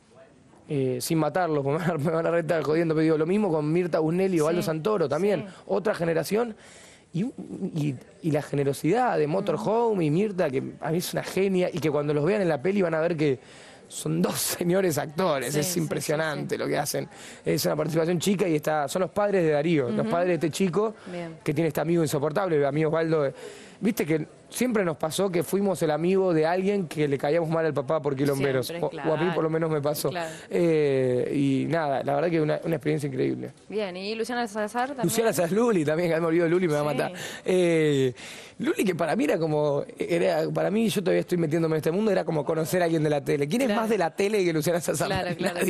sin 0.99 1.19
matarlos, 1.19 1.65
me 1.99 2.11
van 2.11 2.27
a 2.27 2.31
retar 2.31 2.63
jodiendo, 2.63 2.95
pero 2.95 3.03
digo, 3.03 3.19
lo 3.19 3.27
mismo 3.27 3.51
con 3.51 3.71
Mirta 3.71 3.99
Busnelli 3.99 4.41
o 4.41 4.49
Aldo 4.49 4.63
Santoro 4.63 5.09
también, 5.09 5.47
otra 5.67 5.95
generación 5.95 6.57
y, 7.15 7.95
la 8.31 8.43
generosidad 8.43 9.19
de 9.19 9.27
Motorhome 9.27 10.05
y 10.05 10.11
Mirta, 10.11 10.51
que 10.51 10.63
a 10.81 10.91
mí 10.91 10.99
es 10.99 11.13
una 11.13 11.23
genia, 11.23 11.71
y 11.73 11.79
que 11.79 11.91
cuando 11.91 12.13
los 12.13 12.25
vean 12.25 12.43
en 12.43 12.49
la 12.49 12.61
peli 12.61 12.83
van 12.83 12.95
a 12.95 13.01
ver 13.01 13.17
que 13.17 13.39
son 13.87 14.21
dos 14.21 14.35
señores 14.59 14.99
actores, 14.99 15.55
es 15.55 15.77
impresionante 15.77 16.59
lo 16.59 16.67
que 16.67 16.77
hacen. 16.77 17.09
Es 17.45 17.65
una 17.67 17.77
participación 17.77 18.19
chica 18.19 18.49
y 18.49 18.57
está, 18.57 18.89
son 18.89 19.03
los 19.03 19.11
padres 19.11 19.45
de 19.45 19.51
Darío, 19.51 19.91
los 19.91 20.07
padres 20.07 20.29
de 20.29 20.35
este 20.35 20.51
chico 20.51 20.95
que 21.43 21.55
tiene 21.55 21.69
este 21.69 21.81
amigo 21.81 22.03
insoportable, 22.03 22.67
amigo 22.67 22.89
Osvaldo. 22.89 23.33
Viste 23.81 24.05
que 24.05 24.27
siempre 24.55 24.85
nos 24.85 24.97
pasó 24.97 25.31
que 25.31 25.43
fuimos 25.43 25.83
el 25.83 25.91
amigo 25.91 26.33
de 26.33 26.47
alguien 26.47 26.87
que 26.87 27.09
le 27.09 27.19
caíamos 27.19 27.49
mal 27.49 27.67
al 27.67 27.75
papá 27.75 28.01
por 28.01 28.17
quilomberos. 28.17 28.73
o, 28.81 29.13
a 29.13 29.17
mí 29.17 29.31
por 29.35 29.43
lo 29.43 29.51
menos 29.51 29.71
me 29.71 29.81
pasó. 29.81 30.11
Eh, 30.49 31.33
y 31.35 31.67
nada, 31.67 32.03
la 32.03 32.15
verdad 32.15 32.31
que 32.31 32.41
una, 32.41 32.61
una 32.65 32.77
experiencia 32.77 33.09
increíble. 33.09 33.51
Bien, 33.69 33.97
¿y 33.97 34.15
Luciana 34.15 34.47
Salazar 34.47 34.89
también? 34.89 35.07
Luciana 35.07 35.33
Salazar 35.33 35.57
Luli 35.57 35.85
también, 35.85 36.11
que 36.11 36.21
me 36.21 36.27
olvidado 36.27 36.49
Luli, 36.51 36.69
me 36.69 36.75
va 36.75 36.81
a 36.81 36.85
matar. 36.85 37.13
Eh, 37.45 38.15
Luli 38.59 38.85
que 38.85 38.95
para 38.95 39.17
mí 39.17 39.25
era 39.25 39.39
como, 39.39 39.85
era, 39.99 40.49
para 40.53 40.71
mí 40.71 40.89
yo 40.89 41.03
todavía 41.03 41.21
estoy 41.21 41.39
metiéndome 41.39 41.75
en 41.75 41.79
este 41.79 41.91
mundo, 41.91 42.13
era 42.13 42.25
como 42.25 42.45
conocer 42.45 42.83
a 42.83 42.85
alguien 42.85 43.03
de 43.03 43.11
la 43.11 43.21
tele. 43.21 43.49
¿Quién 43.49 43.63
es 43.63 43.75
más 43.75 43.89
de 43.89 43.99
la 43.99 44.15
tele 44.15 44.45
que 44.45 44.53
Luciana 44.53 44.81
Salazar? 44.81 45.09
Claro, 45.09 45.37
claro, 45.37 45.61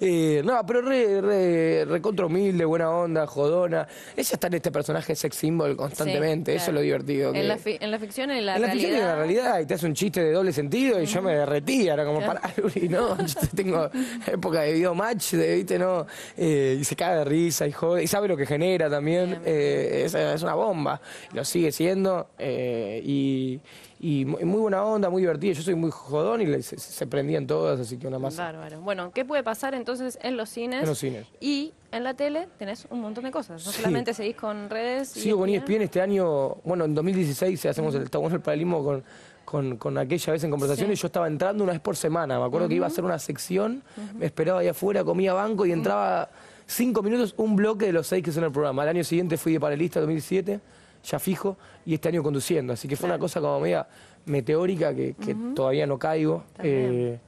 eh, 0.00 0.42
no, 0.44 0.66
pero 0.66 0.82
re, 0.82 1.20
re, 1.20 1.84
re 1.84 2.00
contra 2.00 2.26
humilde, 2.26 2.64
buena 2.64 2.90
onda, 2.90 3.26
jodona. 3.26 3.86
Ella 4.16 4.30
está 4.32 4.48
en 4.48 4.54
este 4.54 4.72
personaje 4.72 5.14
sex 5.14 5.36
symbol 5.36 5.76
constantemente, 5.76 6.54
eso 6.54 6.70
es 6.70 6.74
lo 6.74 6.80
divertido. 6.80 7.32
En, 7.32 7.46
la, 7.46 7.58
en 7.64 7.90
la 7.90 7.98
ficción 7.98 8.15
en 8.24 8.46
la, 8.46 8.56
en 8.56 8.62
la 8.62 8.70
ficción 8.70 8.92
y 8.92 8.94
en 8.94 9.00
la 9.00 9.16
realidad, 9.16 9.60
y 9.60 9.66
te 9.66 9.74
hace 9.74 9.86
un 9.86 9.94
chiste 9.94 10.22
de 10.22 10.32
doble 10.32 10.52
sentido 10.52 11.00
y 11.00 11.06
yo 11.06 11.22
me 11.22 11.34
derretía, 11.34 11.94
era 11.94 12.04
como, 12.04 12.20
para 12.20 12.40
no, 12.88 13.16
yo 13.18 13.40
tengo 13.54 13.90
época 14.26 14.62
de 14.62 14.72
video 14.72 14.94
match, 14.94 15.32
de, 15.32 15.56
viste, 15.56 15.78
no, 15.78 16.06
eh, 16.36 16.78
y 16.80 16.84
se 16.84 16.96
cae 16.96 17.18
de 17.18 17.24
risa 17.24 17.66
y 17.66 17.72
jode, 17.72 18.02
y 18.02 18.06
sabe 18.06 18.28
lo 18.28 18.36
que 18.36 18.46
genera 18.46 18.88
también, 18.88 19.40
eh, 19.44 20.02
es, 20.06 20.14
es, 20.14 20.42
una 20.42 20.54
bomba, 20.54 21.00
lo 21.32 21.44
sigue 21.44 21.70
siendo, 21.72 22.28
eh, 22.38 23.00
y, 23.04 23.60
y 23.98 24.26
muy 24.26 24.60
buena 24.60 24.84
onda, 24.84 25.08
muy 25.08 25.22
divertida. 25.22 25.54
Yo 25.54 25.62
soy 25.62 25.74
muy 25.74 25.90
jodón 25.90 26.42
y 26.42 26.62
se, 26.62 27.06
prendían 27.06 27.46
todas, 27.46 27.80
así 27.80 27.96
que 27.96 28.06
una 28.06 28.18
más. 28.18 28.36
Bárbaro. 28.36 28.80
Bueno, 28.82 29.10
¿qué 29.12 29.24
puede 29.24 29.42
pasar 29.42 29.74
entonces 29.74 30.18
en 30.22 30.36
los 30.36 30.50
cines? 30.50 30.82
En 30.82 30.88
los 30.88 30.98
cines. 30.98 31.26
Y 31.40 31.72
en 31.92 32.04
la 32.04 32.12
tele 32.12 32.48
tenés 32.58 32.86
un 32.90 33.00
montón 33.00 33.24
de 33.24 33.30
cosas. 33.30 33.64
No 33.64 33.72
solamente 33.72 34.12
seguís 34.12 34.36
con 34.36 34.68
redes. 34.68 35.08
Sigo 35.08 35.38
con 35.38 35.48
ESPN 35.48 35.82
este 35.82 36.02
año, 36.02 36.56
bueno, 36.64 36.84
en 36.84 36.94
2016 36.94 37.66
hacemos 37.66 37.94
el, 37.94 38.02
el 38.02 38.40
paralelismo 38.40 38.84
con, 38.84 39.02
con, 39.46 39.76
con, 39.76 39.96
aquella 39.96 40.32
vez 40.34 40.44
en 40.44 40.50
conversación 40.50 40.92
y 40.92 40.94
yo 40.94 41.06
estaba 41.06 41.26
entrando 41.26 41.64
una 41.64 41.72
vez 41.72 41.80
por 41.80 41.96
semana. 41.96 42.38
Me 42.38 42.44
acuerdo 42.44 42.68
que 42.68 42.74
iba 42.74 42.84
a 42.84 42.88
hacer 42.88 43.04
una 43.04 43.18
sección, 43.18 43.82
me 44.18 44.26
esperaba 44.26 44.60
ahí 44.60 44.68
afuera, 44.68 45.04
comía 45.04 45.32
banco 45.32 45.64
y 45.64 45.72
entraba 45.72 46.28
cinco 46.66 47.02
minutos, 47.02 47.32
un 47.38 47.56
bloque 47.56 47.86
de 47.86 47.92
los 47.92 48.06
seis 48.06 48.22
que 48.22 48.30
son 48.30 48.44
el 48.44 48.52
programa. 48.52 48.82
Al 48.82 48.90
año 48.90 49.04
siguiente 49.04 49.38
fui 49.38 49.54
de 49.54 49.60
panelista, 49.60 50.00
2007 50.00 50.60
ya 51.06 51.18
fijo, 51.18 51.56
y 51.84 51.94
este 51.94 52.08
año 52.08 52.22
conduciendo. 52.22 52.72
Así 52.72 52.88
que 52.88 52.96
fue 52.96 53.08
una 53.08 53.18
cosa 53.18 53.40
como 53.40 53.60
media 53.60 53.86
meteórica 54.26 54.94
que, 54.94 55.14
todavía 55.54 55.86
no 55.86 55.98
caigo. 55.98 56.44
Eh, 56.62 57.18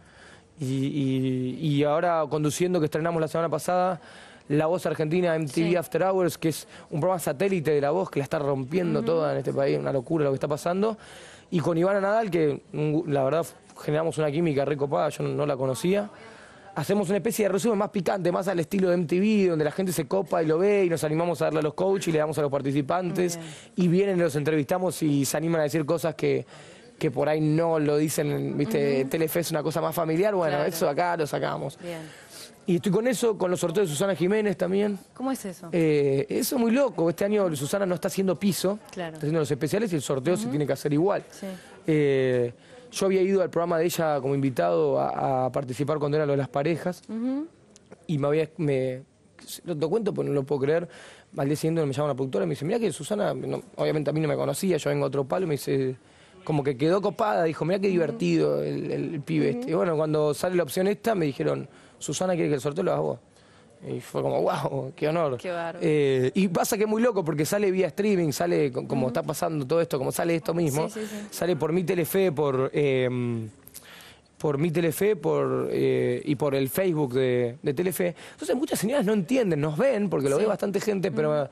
y, 0.61 1.83
ahora 1.85 2.25
conduciendo, 2.29 2.81
que 2.81 2.87
estrenamos 2.87 3.21
la 3.21 3.29
semana 3.29 3.49
pasada, 3.49 4.01
La 4.49 4.67
Voz 4.67 4.85
Argentina, 4.87 5.39
MTV 5.39 5.79
After 5.79 6.03
Hours, 6.03 6.37
que 6.37 6.49
es 6.49 6.67
un 6.91 7.01
programa 7.01 7.21
satélite 7.21 7.71
de 7.71 7.81
La 7.81 7.91
Voz 7.91 8.11
que 8.11 8.19
la 8.19 8.25
está 8.25 8.39
rompiendo 8.39 9.03
toda 9.03 9.33
en 9.33 9.39
este 9.39 9.53
país, 9.53 9.79
una 9.79 9.93
locura 9.93 10.25
lo 10.25 10.31
que 10.31 10.37
está 10.37 10.49
pasando. 10.49 10.99
Y 11.51 11.61
con 11.61 11.79
Ivana 11.79 12.01
Nadal, 12.01 12.31
que 12.31 12.61
la 13.07 13.25
verdad 13.25 13.47
generamos 13.81 14.19
una 14.19 14.31
química 14.31 14.65
recopada, 14.65 15.09
yo 15.11 15.23
no 15.23 15.47
la 15.47 15.57
conocía 15.57 16.11
hacemos 16.79 17.09
una 17.09 17.17
especie 17.17 17.47
de 17.47 17.49
resumen 17.51 17.77
más 17.77 17.91
picante, 17.91 18.31
más 18.31 18.47
al 18.47 18.61
estilo 18.61 18.91
de 18.91 18.97
MTV, 18.97 19.51
donde 19.51 19.65
la 19.65 19.73
gente 19.73 19.93
se 19.93 20.07
copa 20.07 20.43
y 20.43 20.47
lo 20.47 20.59
ve 20.59 20.85
y 20.85 20.89
nos 20.89 21.03
animamos 21.03 21.43
a 21.43 21.47
darle 21.47 21.59
a 21.59 21.63
los 21.63 21.75
coaches 21.75 22.09
y 22.09 22.13
le 22.13 22.19
damos 22.19 22.39
a 22.39 22.43
los 22.43 22.51
participantes 22.53 23.39
y 23.75 23.89
vienen, 23.89 24.19
los 24.19 24.37
entrevistamos 24.37 25.03
y 25.03 25.25
se 25.25 25.37
animan 25.37 25.63
a 25.63 25.65
decir 25.65 25.85
cosas 25.85 26.15
que, 26.15 26.47
que 26.97 27.11
por 27.11 27.29
ahí 27.29 27.41
no 27.41 27.81
lo 27.81 27.97
dicen, 27.97 28.57
viste, 28.57 29.05
Telefe 29.07 29.41
es 29.41 29.51
una 29.51 29.63
cosa 29.63 29.81
más 29.81 29.93
familiar, 29.93 30.37
bueno, 30.37 30.63
eso 30.63 30.89
acá 30.89 31.17
lo 31.17 31.27
sacamos. 31.27 31.77
Y 32.67 32.77
estoy 32.77 32.93
con 32.93 33.09
eso, 33.09 33.37
con 33.37 33.51
los 33.51 33.59
sorteos 33.59 33.89
de 33.89 33.95
Susana 33.95 34.15
Jiménez 34.15 34.57
también. 34.57 34.99
¿Cómo 35.15 35.33
es 35.33 35.45
eso? 35.47 35.71
Eh, 35.73 36.27
eso 36.29 36.57
es 36.57 36.61
muy 36.61 36.71
loco. 36.71 37.09
Este 37.09 37.25
año 37.25 37.57
Susana 37.57 37.87
no 37.87 37.95
está 37.95 38.09
haciendo 38.09 38.39
piso, 38.39 38.79
está 38.91 39.09
haciendo 39.09 39.41
los 39.41 39.51
especiales 39.51 39.91
y 39.93 39.97
el 39.97 40.03
sorteo 40.03 40.37
se 40.37 40.49
tiene 40.49 40.67
que 40.67 40.75
hacer 40.75 40.93
igual. 40.93 41.25
Eh, 41.87 42.53
yo 42.91 43.07
había 43.07 43.23
ido 43.23 43.43
al 43.43 43.51
programa 43.51 43.79
de 43.79 43.85
ella 43.85 44.21
como 44.21 44.35
invitado 44.35 45.01
a, 45.01 45.51
participar 45.53 45.99
cuando 45.99 46.17
era 46.17 46.27
lo 46.27 46.33
de 46.33 46.39
las 46.39 46.49
parejas. 46.49 47.03
Y 48.07 48.19
me 48.19 48.27
había. 48.27 48.49
Me, 48.57 49.03
lo, 49.65 49.89
cuento 49.89 50.13
porque 50.13 50.29
no 50.29 50.35
lo 50.35 50.45
puedo 50.45 50.63
creer. 50.63 50.89
Al 51.37 51.47
día 51.47 51.57
siguiente 51.57 51.85
me 51.85 51.93
llama 51.93 52.07
una 52.07 52.15
productora 52.15 52.45
y 52.45 52.49
me 52.49 52.53
dice: 52.53 52.65
Mira 52.65 52.79
que 52.79 52.93
Susana, 52.93 53.33
obviamente 53.77 54.11
a 54.11 54.13
mí 54.13 54.21
no 54.21 54.29
me 54.29 54.37
conocía, 54.37 54.77
yo 54.77 54.91
vengo 54.91 55.05
a 55.05 55.09
otro 55.09 55.25
palo 55.25 55.45
y 55.45 55.49
me 55.49 55.55
dice. 55.55 55.97
Como 56.45 56.65
que 56.65 56.77
quedó 56.77 57.03
copada, 57.03 57.45
dijo: 57.45 57.65
Mira 57.65 57.79
qué 57.79 57.89
divertido 57.89 58.63
el, 58.63 59.21
pibe 59.21 59.51
este. 59.51 59.71
Y 59.71 59.75
bueno, 59.75 59.97
cuando 59.97 60.33
sale 60.33 60.57
la 60.57 60.63
opción 60.63 60.87
esta, 60.87 61.15
me 61.15 61.27
dijeron: 61.27 61.69
Susana 61.99 62.35
quiere 62.35 62.49
que 62.49 62.55
el 62.55 62.61
sorteo 62.61 62.85
lo 62.85 62.93
hagas 62.93 63.05
vos. 63.05 63.19
Y 63.87 64.01
fue 64.01 64.23
como, 64.23 64.43
wow, 64.43 64.93
qué 64.97 65.09
honor. 65.09 65.39
Eh, 65.81 66.31
y 66.35 66.49
pasa 66.49 66.77
que 66.77 66.83
es 66.83 66.89
muy 66.89 67.01
loco 67.01 67.25
porque 67.25 67.45
sale 67.45 67.71
vía 67.71 67.87
streaming, 67.89 68.33
sale 68.33 68.73
como 68.73 69.09
está 69.09 69.23
pasando 69.23 69.67
todo 69.67 69.81
esto, 69.81 69.99
como 69.99 70.11
sale 70.11 70.35
esto 70.35 70.53
mismo. 70.53 70.89
Sale 71.31 71.55
por 71.55 71.73
mi 71.73 71.85
Telefe, 71.85 72.33
por, 72.33 72.71
eh, 72.75 73.09
por 74.37 74.59
mi 74.59 74.71
Telefe 74.71 75.17
por, 75.17 75.69
eh, 75.71 76.23
y 76.25 76.35
por 76.35 76.55
el 76.55 76.69
Facebook 76.69 77.15
de, 77.15 77.59
de, 77.63 77.75
Telefe. 77.75 78.15
Entonces 78.33 78.57
muchas 78.57 78.79
señoras 78.79 79.05
no 79.05 79.13
entienden, 79.13 79.61
nos 79.61 79.77
ven 79.77 80.11
porque 80.11 80.29
lo 80.29 80.39
ve 80.39 80.47
bastante 80.47 80.81
gente, 80.81 81.11
pero 81.13 81.49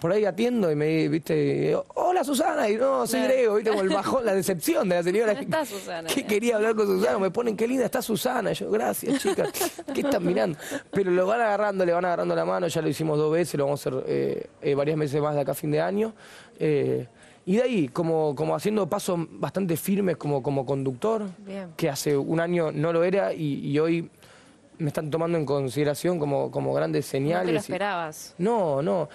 por 0.00 0.12
ahí 0.12 0.24
atiendo 0.24 0.70
y 0.70 0.76
me, 0.76 1.08
viste, 1.08 1.76
hola 1.94 2.22
Susana, 2.22 2.68
y 2.68 2.76
no, 2.76 3.06
soy 3.06 3.22
Grego, 3.22 3.56
viste, 3.56 3.70
como 3.70 3.82
el 3.82 3.88
bajón, 3.88 4.24
la 4.24 4.34
decepción 4.34 4.88
de 4.88 4.96
la 4.96 5.02
señora. 5.02 5.32
está 5.32 5.64
Susana? 5.64 6.08
Que 6.08 6.24
quería 6.24 6.56
hablar 6.56 6.74
con 6.74 6.86
Susana, 6.86 7.18
me 7.18 7.30
ponen, 7.30 7.56
qué 7.56 7.66
linda 7.66 7.84
está 7.84 8.00
Susana. 8.00 8.52
yo, 8.52 8.70
gracias, 8.70 9.20
chicas, 9.20 9.50
¿qué 9.94 10.00
están 10.00 10.24
mirando? 10.24 10.58
Pero 10.92 11.10
lo 11.10 11.26
van 11.26 11.40
agarrando, 11.40 11.84
le 11.84 11.92
van 11.92 12.04
agarrando 12.04 12.34
la 12.34 12.44
mano, 12.44 12.68
ya 12.68 12.80
lo 12.80 12.88
hicimos 12.88 13.18
dos 13.18 13.32
veces, 13.32 13.54
lo 13.54 13.64
vamos 13.64 13.84
a 13.86 13.88
hacer 13.88 14.04
eh, 14.06 14.46
eh, 14.62 14.74
varias 14.74 14.96
meses 14.96 15.20
más 15.20 15.34
de 15.34 15.40
acá 15.40 15.52
a 15.52 15.54
fin 15.54 15.70
de 15.70 15.80
año. 15.80 16.14
Eh, 16.58 17.06
y 17.44 17.56
de 17.56 17.62
ahí, 17.62 17.88
como, 17.88 18.34
como 18.34 18.54
haciendo 18.54 18.88
pasos 18.88 19.18
bastante 19.30 19.76
firmes 19.76 20.18
como, 20.18 20.42
como 20.42 20.66
conductor, 20.66 21.22
que 21.76 21.88
hace 21.88 22.14
un 22.14 22.40
año 22.40 22.70
no 22.70 22.92
lo 22.92 23.02
era 23.02 23.32
y, 23.32 23.78
hoy 23.78 24.10
me 24.76 24.88
están 24.88 25.10
tomando 25.10 25.38
en 25.38 25.46
consideración 25.46 26.18
como, 26.18 26.50
como 26.50 26.74
grandes 26.74 27.06
señales. 27.06 27.46
¿No 27.46 27.46
te 27.46 27.52
lo 27.52 27.58
esperabas? 27.58 28.34
No, 28.36 28.82
no. 28.82 29.08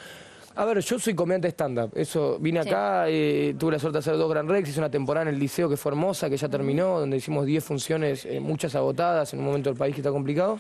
A 0.56 0.66
ver, 0.66 0.80
yo 0.80 1.00
soy 1.00 1.16
comediante 1.16 1.48
stand-up. 1.50 1.92
Eso, 1.96 2.38
vine 2.40 2.60
acá, 2.60 3.06
eh, 3.08 3.56
tuve 3.58 3.72
la 3.72 3.80
suerte 3.80 3.96
de 3.96 4.00
hacer 4.00 4.18
dos 4.18 4.30
Gran 4.30 4.48
Rex, 4.48 4.70
hice 4.70 4.80
una 4.80 4.92
temporada 4.92 5.28
en 5.28 5.34
el 5.34 5.40
liceo 5.40 5.68
que 5.68 5.78
fue 5.78 5.92
hermosa, 5.92 6.30
que 6.30 6.38
ya 6.38 6.48
terminó, 6.48 7.00
donde 7.00 7.18
hicimos 7.18 7.46
10 7.46 7.64
funciones, 7.64 8.26
eh, 8.26 8.40
muchas 8.40 8.76
agotadas, 8.76 9.34
en 9.34 9.40
un 9.40 9.46
momento 9.46 9.70
del 9.72 9.78
país 9.78 9.96
que 9.96 10.02
está 10.02 10.12
complicado. 10.12 10.60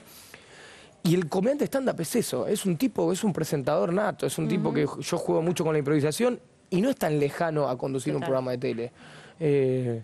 Y 1.03 1.13
el 1.13 1.29
comediante 1.29 1.65
stand-up 1.65 1.99
es 1.99 2.15
eso, 2.15 2.47
es 2.47 2.65
un 2.65 2.77
tipo, 2.77 3.11
es 3.11 3.23
un 3.23 3.33
presentador 3.33 3.93
nato, 3.93 4.25
es 4.25 4.37
un 4.37 4.47
tipo 4.47 4.73
que 4.73 4.87
yo 4.99 5.17
juego 5.17 5.41
mucho 5.41 5.63
con 5.63 5.73
la 5.73 5.79
improvisación 5.79 6.39
y 6.69 6.81
no 6.81 6.89
es 6.89 6.95
tan 6.95 7.19
lejano 7.19 7.67
a 7.67 7.77
conducir 7.77 8.15
un 8.15 8.21
programa 8.21 8.51
de 8.51 8.57
tele. 8.57 8.91
Eh, 9.39 10.03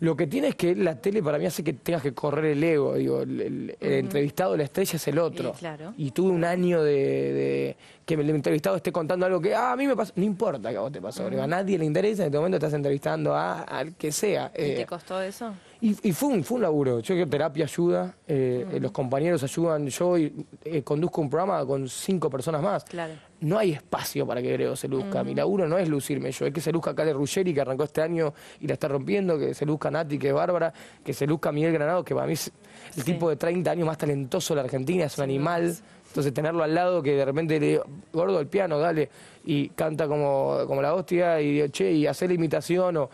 lo 0.00 0.16
que 0.16 0.28
tiene 0.28 0.48
es 0.48 0.54
que 0.54 0.76
la 0.76 0.94
tele 0.94 1.22
para 1.22 1.38
mí 1.38 1.46
hace 1.46 1.64
que 1.64 1.72
tengas 1.72 2.02
que 2.02 2.14
correr 2.14 2.52
el 2.52 2.62
ego. 2.62 2.94
Digo, 2.94 3.22
el, 3.22 3.76
entrevistado 3.80 4.52
de 4.52 4.58
la 4.58 4.64
estrella 4.64 4.94
es 4.94 5.08
el 5.08 5.18
otro. 5.18 5.54
Y 5.96 6.12
tuve 6.12 6.30
un 6.30 6.44
año 6.44 6.82
de, 6.82 7.76
que 8.06 8.14
el 8.14 8.30
entrevistado 8.30 8.76
esté 8.76 8.92
contando 8.92 9.26
algo 9.26 9.40
que 9.40 9.54
ah, 9.54 9.72
a 9.72 9.76
mí 9.76 9.86
me 9.86 9.96
pasó. 9.96 10.12
No 10.14 10.22
importa 10.24 10.70
que 10.70 10.76
a 10.76 10.80
vos 10.80 10.92
te 10.92 11.00
pasó. 11.00 11.26
A 11.26 11.46
nadie 11.46 11.78
le 11.78 11.84
interesa. 11.84 12.22
En 12.22 12.28
este 12.28 12.38
momento 12.38 12.58
estás 12.58 12.74
entrevistando 12.74 13.34
a 13.34 13.62
al 13.62 13.94
que 13.96 14.12
sea. 14.12 14.52
¿Y 14.54 14.58
te 14.58 14.82
eh, 14.82 14.86
costó 14.86 15.20
eso? 15.20 15.52
Y, 15.80 16.12
fue, 16.12 16.30
un, 16.30 16.42
fue 16.42 16.56
un 16.56 16.62
laburo. 16.62 16.98
Yo 16.98 17.14
creo 17.14 17.24
que 17.24 17.30
terapia 17.30 17.64
ayuda, 17.64 18.16
eh, 18.26 18.78
los 18.80 18.90
compañeros 18.90 19.44
ayudan. 19.44 19.86
Yo 19.86 20.16
eh, 20.16 20.82
conduzco 20.82 21.20
un 21.20 21.30
programa 21.30 21.64
con 21.64 21.88
cinco 21.88 22.28
personas 22.28 22.60
más. 22.60 22.84
Claro. 22.84 23.14
No 23.40 23.56
hay 23.56 23.72
espacio 23.72 24.26
para 24.26 24.42
que 24.42 24.52
Grego 24.52 24.74
se 24.74 24.88
luzca. 24.88 25.22
Mi 25.22 25.36
laburo 25.36 25.68
no 25.68 25.78
es 25.78 25.88
lucirme 25.88 26.32
yo, 26.32 26.46
es 26.46 26.52
que 26.52 26.60
se 26.60 26.72
luzca 26.72 26.96
Cale 26.96 27.12
Ruggeri, 27.12 27.54
que 27.54 27.60
arrancó 27.60 27.84
este 27.84 28.02
año 28.02 28.34
y 28.58 28.66
la 28.66 28.72
está 28.72 28.88
rompiendo, 28.88 29.38
que 29.38 29.54
se 29.54 29.64
luzca 29.64 29.88
Nati, 29.88 30.18
que 30.18 30.28
es 30.28 30.34
bárbara, 30.34 30.72
que 31.04 31.12
se 31.12 31.24
luzca 31.28 31.52
Miguel 31.52 31.72
Granado, 31.72 32.04
que 32.04 32.12
para 32.12 32.26
mí 32.26 32.32
es 32.32 32.50
el 32.96 33.04
tipo 33.04 33.30
de 33.30 33.36
30 33.36 33.70
años 33.70 33.86
más 33.86 33.98
talentoso 33.98 34.54
de 34.54 34.56
la 34.56 34.64
Argentina, 34.64 35.04
es 35.04 35.16
un 35.16 35.24
animal. 35.24 35.76
Entonces 36.08 36.34
tenerlo 36.34 36.64
al 36.64 36.74
lado 36.74 37.00
que 37.00 37.14
de 37.14 37.24
repente 37.24 37.60
le 37.60 37.66
digo, 37.66 37.84
gordo 38.12 38.40
el 38.40 38.48
piano, 38.48 38.80
dale, 38.80 39.08
y 39.44 39.68
canta 39.68 40.08
como, 40.08 40.58
como 40.66 40.82
la 40.82 40.94
hostia, 40.94 41.40
y 41.40 41.52
digo, 41.52 41.68
che, 41.68 41.92
y 41.92 42.06
hacer 42.08 42.30
la 42.30 42.34
imitación 42.34 42.96
o 42.96 43.10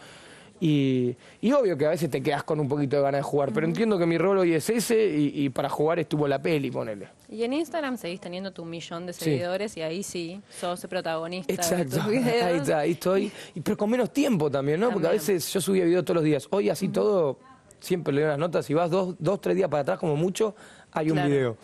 y, 0.60 1.16
obvio 1.52 1.76
que 1.76 1.86
a 1.86 1.90
veces 1.90 2.10
te 2.10 2.22
quedas 2.22 2.44
con 2.44 2.60
un 2.60 2.68
poquito 2.68 2.96
de 2.96 3.02
ganas 3.02 3.18
de 3.20 3.22
jugar, 3.22 3.52
pero 3.52 3.66
entiendo 3.66 3.98
que 3.98 4.06
mi 4.06 4.18
rol 4.18 4.38
hoy 4.38 4.54
es 4.54 4.70
ese 4.70 5.06
y, 5.06 5.48
para 5.50 5.68
jugar 5.68 5.98
estuvo 5.98 6.26
la 6.28 6.40
peli, 6.40 6.70
ponele. 6.70 7.08
Y 7.28 7.42
en 7.42 7.52
Instagram 7.52 7.96
seguís 7.96 8.20
teniendo 8.20 8.52
tu 8.52 8.64
millón 8.64 9.06
de 9.06 9.12
seguidores 9.12 9.76
y 9.76 9.82
ahí 9.82 10.02
sí, 10.02 10.40
sos 10.48 10.86
protagonista. 10.86 11.52
Exacto, 11.52 12.00
ahí 12.06 12.56
está, 12.56 12.78
ahí 12.78 12.92
estoy. 12.92 13.32
pero 13.62 13.76
con 13.76 13.90
menos 13.90 14.12
tiempo 14.12 14.50
también, 14.50 14.80
¿no? 14.80 14.90
Porque 14.90 15.08
a 15.08 15.12
veces 15.12 15.52
yo 15.52 15.60
subía 15.60 15.84
videos 15.84 16.04
todos 16.04 16.16
los 16.16 16.24
días. 16.24 16.46
Hoy 16.50 16.70
así 16.70 16.88
todo, 16.88 17.38
siempre 17.80 18.14
leo 18.14 18.28
las 18.28 18.38
notas, 18.38 18.64
si 18.64 18.74
vas 18.74 18.90
dos, 18.90 19.16
dos, 19.18 19.40
tres 19.40 19.56
días 19.56 19.68
para 19.68 19.82
atrás 19.82 19.98
como 19.98 20.16
mucho, 20.16 20.54
hay 20.92 21.10
un 21.10 21.22
video. 21.26 21.56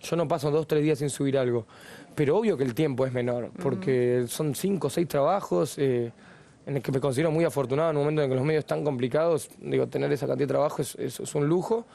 Yo 0.00 0.16
no 0.16 0.26
paso 0.26 0.50
dos, 0.50 0.66
tres 0.66 0.82
días 0.82 0.98
sin 0.98 1.10
subir 1.10 1.36
algo. 1.36 1.66
Pero 2.14 2.36
obvio 2.36 2.56
que 2.56 2.64
el 2.64 2.74
tiempo 2.74 3.06
es 3.06 3.12
menor, 3.12 3.52
porque 3.62 4.24
son 4.26 4.54
cinco, 4.54 4.90
seis 4.90 5.06
trabajos. 5.06 5.78
Eh, 5.78 6.10
en 6.68 6.76
el 6.76 6.82
que 6.82 6.92
me 6.92 7.00
considero 7.00 7.30
muy 7.30 7.44
afortunado 7.44 7.90
en 7.90 7.96
un 7.96 8.02
momento 8.02 8.22
en 8.22 8.28
que 8.28 8.36
los 8.36 8.44
medios 8.44 8.60
están 8.60 8.84
complicados, 8.84 9.48
digo, 9.58 9.86
tener 9.86 10.12
esa 10.12 10.26
cantidad 10.26 10.46
de 10.46 10.52
trabajo 10.52 10.82
es, 10.82 10.94
es, 10.96 11.34
un 11.34 11.48
lujo, 11.48 11.86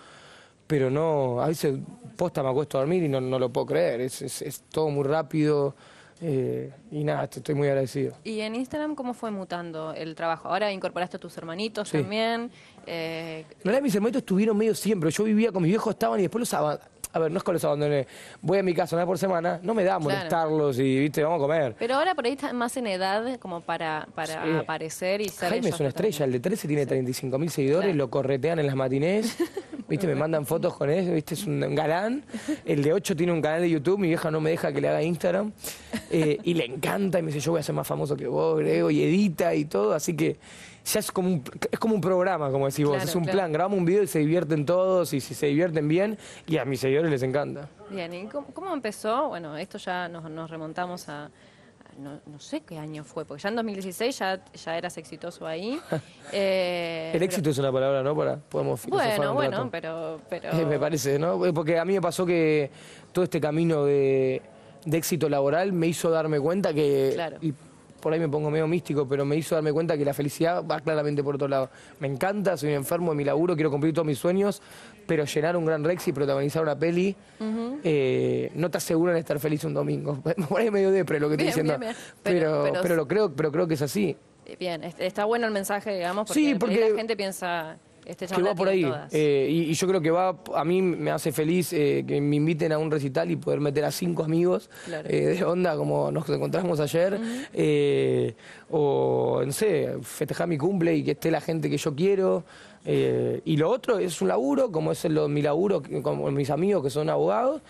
pero 0.65 0.89
no, 0.89 1.39
a 1.41 1.47
veces 1.47 1.77
posta 2.17 2.41
me 2.41 2.49
acuesto 2.49 2.79
a 2.79 2.81
dormir 2.81 3.03
y 3.03 3.07
no, 3.07 3.21
no 3.21 3.37
lo 3.37 3.49
puedo 3.49 3.67
creer, 3.67 4.01
es, 4.01 4.21
es 4.21 4.63
todo 4.71 4.89
muy 4.89 5.03
rápido. 5.03 5.75
Eh, 6.25 6.71
y 6.89 7.03
nada, 7.03 7.25
estoy 7.25 7.53
muy 7.53 7.67
agradecido. 7.67 8.15
¿Y 8.23 8.39
en 8.39 8.55
Instagram 8.55 8.95
cómo 8.95 9.13
fue 9.13 9.29
mutando 9.29 9.93
el 9.93 10.15
trabajo? 10.15 10.47
Ahora 10.47 10.71
incorporaste 10.71 11.17
a 11.17 11.19
tus 11.19 11.37
hermanitos 11.37 11.91
también. 11.91 12.49
Eh... 12.85 13.45
No, 13.65 13.81
mis 13.81 13.93
hermanitos 13.93 14.21
estuvieron 14.21 14.55
medio 14.55 14.73
siempre. 14.73 15.11
Yo 15.11 15.25
vivía 15.25 15.51
con 15.51 15.63
mis 15.63 15.71
viejos, 15.71 15.93
estaban 15.93 16.19
y 16.19 16.23
después 16.23 16.39
los 16.39 16.53
a 17.13 17.19
ver, 17.19 17.31
no 17.31 17.37
es 17.37 17.43
con 17.43 17.53
los 17.53 17.63
abandoné. 17.63 18.07
Voy 18.41 18.57
a 18.57 18.63
mi 18.63 18.73
casa 18.73 18.95
una 18.95 19.05
vez 19.05 19.07
por 19.07 19.17
semana, 19.19 19.59
no 19.61 19.75
me 19.75 19.83
da 19.83 19.99
molestarlos 19.99 20.79
y, 20.79 20.99
viste, 20.99 21.23
vamos 21.23 21.37
a 21.37 21.41
comer. 21.41 21.75
Pero 21.77 21.95
ahora 21.95 22.15
por 22.15 22.25
ahí 22.25 22.33
está 22.33 22.51
más 22.53 22.75
en 22.75 22.87
edad 22.87 23.39
como 23.39 23.61
para, 23.61 24.07
para 24.15 24.59
aparecer 24.59 25.21
y 25.21 25.29
ser 25.29 25.49
Jaime 25.49 25.69
es 25.69 25.79
una 25.79 25.89
estrella, 25.89 26.25
el 26.25 26.31
de 26.31 26.39
13 26.39 26.67
tiene 26.67 26.85
35 26.87 27.37
mil 27.37 27.51
seguidores, 27.51 27.95
lo 27.95 28.09
corretean 28.09 28.57
en 28.57 28.65
las 28.65 28.75
matinés, 28.75 29.37
viste, 29.87 30.07
me 30.07 30.15
mandan 30.15 30.47
fotos 30.47 30.73
con 30.75 30.89
él, 30.89 31.11
viste, 31.11 31.35
es 31.35 31.45
un 31.45 31.75
galán. 31.75 32.25
El 32.65 32.81
de 32.81 32.93
8 32.93 33.15
tiene 33.15 33.31
un 33.31 33.41
canal 33.41 33.61
de 33.61 33.69
YouTube, 33.69 33.99
mi 33.99 34.07
vieja 34.07 34.31
no 34.31 34.41
me 34.41 34.49
deja 34.49 34.73
que 34.73 34.81
le 34.81 34.89
haga 34.89 35.03
Instagram. 35.03 35.51
Eh, 36.09 36.39
y 36.43 36.55
le 36.55 36.65
encanta 36.65 37.19
y 37.19 37.21
me 37.21 37.31
dice, 37.31 37.39
yo 37.39 37.51
voy 37.51 37.59
a 37.59 37.63
ser 37.63 37.75
más 37.75 37.85
famoso 37.85 38.15
que 38.15 38.27
vos, 38.27 38.57
Grego, 38.57 38.89
y 38.89 39.03
edita 39.03 39.53
y 39.53 39.65
todo, 39.65 39.93
así 39.93 40.15
que 40.15 40.37
ya 40.85 40.99
es 40.99 41.11
como 41.11 41.29
un, 41.29 41.43
es 41.71 41.79
como 41.79 41.95
un 41.95 42.01
programa, 42.01 42.51
como 42.51 42.67
decís 42.67 42.85
vos, 42.85 43.01
es 43.01 43.15
un 43.15 43.25
plan, 43.25 43.51
grabamos 43.51 43.77
un 43.77 43.85
video 43.85 44.03
y 44.03 44.07
se 44.07 44.19
divierten 44.19 44.65
todos 44.65 45.13
y 45.13 45.21
si 45.21 45.33
se 45.33 45.47
divierten 45.47 45.87
bien 45.87 46.17
y 46.45 46.57
a 46.57 46.65
mis 46.65 46.79
seguidores 46.79 47.09
les 47.09 47.23
encanta. 47.23 47.69
Bien, 47.89 48.13
¿y 48.13 48.27
cómo, 48.27 48.73
empezó? 48.73 49.29
Bueno, 49.29 49.55
esto 49.55 49.77
ya 49.77 50.09
nos, 50.09 50.49
remontamos 50.49 51.07
a, 51.07 51.29
no, 51.97 52.39
sé 52.39 52.61
qué 52.61 52.77
año 52.77 53.03
fue, 53.03 53.23
porque 53.23 53.43
ya 53.43 53.49
en 53.49 53.55
2016 53.55 54.19
ya, 54.19 54.43
ya 54.53 54.77
eras 54.77 54.97
exitoso 54.97 55.47
ahí. 55.47 55.79
Eh, 56.35 57.11
El 57.13 57.21
éxito 57.21 57.51
es 57.51 57.57
una 57.59 57.71
palabra, 57.71 58.01
¿no? 58.01 58.15
Para, 58.15 58.37
podemos 58.37 58.87
Bueno, 58.87 59.33
bueno, 59.35 59.69
pero... 59.71 60.19
pero... 60.29 60.49
Eh, 60.51 60.65
me 60.69 60.79
parece, 60.79 61.19
¿no? 61.19 61.39
Porque 61.53 61.77
a 61.77 61.85
mí 61.85 61.93
me 61.93 62.01
pasó 62.01 62.25
que 62.25 62.71
todo 63.11 63.23
este 63.23 63.39
camino 63.39 63.85
de, 63.85 64.41
éxito 64.91 65.29
laboral 65.29 65.73
me 65.73 65.87
hizo 65.87 66.09
darme 66.09 66.39
cuenta 66.39 66.73
que... 66.73 67.11
Claro 67.13 67.37
por 68.03 68.11
ahí 68.11 68.19
me 68.19 68.27
pongo 68.27 68.51
medio 68.51 68.67
místico, 68.67 69.07
pero 69.07 69.23
me 69.23 69.37
hizo 69.37 69.55
darme 69.55 69.71
cuenta 69.71 69.97
que 69.97 70.03
la 70.03 70.13
felicidad 70.13 70.61
va 70.61 70.81
claramente 70.81 71.23
por 71.23 71.35
otro 71.35 71.47
lado. 71.47 71.69
Me 72.01 72.07
encanta, 72.09 72.57
soy 72.57 72.69
un 72.69 72.75
enfermo 72.75 73.11
de 73.11 73.17
mi 73.17 73.23
laburo, 73.23 73.55
quiero 73.55 73.71
cumplir 73.71 73.93
todos 73.93 74.05
mis 74.05 74.17
sueños, 74.19 74.61
pero 75.07 75.23
llenar 75.23 75.55
un 75.55 75.65
gran 75.65 75.85
Rex 75.85 76.09
y 76.09 76.11
protagonizar 76.11 76.63
una 76.63 76.77
peli 76.77 77.15
eh, 77.81 78.51
no 78.55 78.69
te 78.69 78.77
aseguran 78.77 79.15
estar 79.15 79.39
feliz 79.39 79.63
un 79.63 79.73
domingo. 79.73 80.21
Por 80.49 80.59
ahí 80.59 80.69
medio 80.69 80.91
depre 80.91 81.17
lo 81.17 81.29
que 81.29 81.35
estoy 81.35 81.47
diciendo. 81.47 81.77
Pero, 82.21 82.73
pero, 82.81 82.95
lo 82.97 83.07
creo, 83.07 83.33
pero 83.33 83.53
creo 83.53 83.67
que 83.67 83.75
es 83.75 83.81
así. 83.81 84.17
Bien, 84.59 84.83
está 84.83 85.23
bueno 85.23 85.47
el 85.47 85.53
mensaje, 85.53 85.95
digamos, 85.95 86.27
porque, 86.27 86.89
la 86.89 86.97
gente 86.97 87.15
piensa 87.15 87.77
Este 88.05 88.27
que 88.27 88.41
va 88.41 88.53
por 88.55 88.67
ahí. 88.67 88.85
Eh, 89.11 89.47
y, 89.49 89.61
y 89.71 89.73
yo 89.73 89.87
creo 89.87 90.01
que 90.01 90.11
va, 90.11 90.35
a 90.55 90.65
mí 90.65 90.81
me 90.81 91.11
hace 91.11 91.31
feliz 91.31 91.71
eh, 91.73 92.03
que 92.07 92.19
me 92.19 92.35
inviten 92.35 92.71
a 92.71 92.77
un 92.77 92.91
recital 92.91 93.31
y 93.31 93.35
poder 93.35 93.59
meter 93.59 93.85
a 93.85 93.91
cinco 93.91 94.23
amigos 94.23 94.69
Claro. 94.85 95.09
eh, 95.09 95.27
de 95.37 95.43
onda 95.43 95.75
como 95.77 96.11
nos 96.11 96.27
encontramos 96.29 96.79
ayer. 96.79 97.19
o, 98.69 99.43
no 99.45 99.51
sé, 99.51 99.95
festejar 100.01 100.47
mi 100.47 100.57
cumple 100.57 100.95
y 100.95 101.03
que 101.03 101.11
esté 101.11 101.31
la 101.31 101.41
gente 101.41 101.69
que 101.69 101.77
yo 101.77 101.95
quiero. 101.95 102.43
y 102.85 103.57
lo 103.57 103.69
otro 103.69 103.99
es 103.99 104.21
un 104.21 104.27
laburo, 104.27 104.71
como 104.71 104.91
es 104.91 105.05
el, 105.05 105.17
mi 105.29 105.41
laburo, 105.41 105.81
como 106.01 106.29
mis 106.31 106.49
amigos 106.49 106.83
que 106.83 106.89
son 106.89 107.09
abogados, 107.09 107.61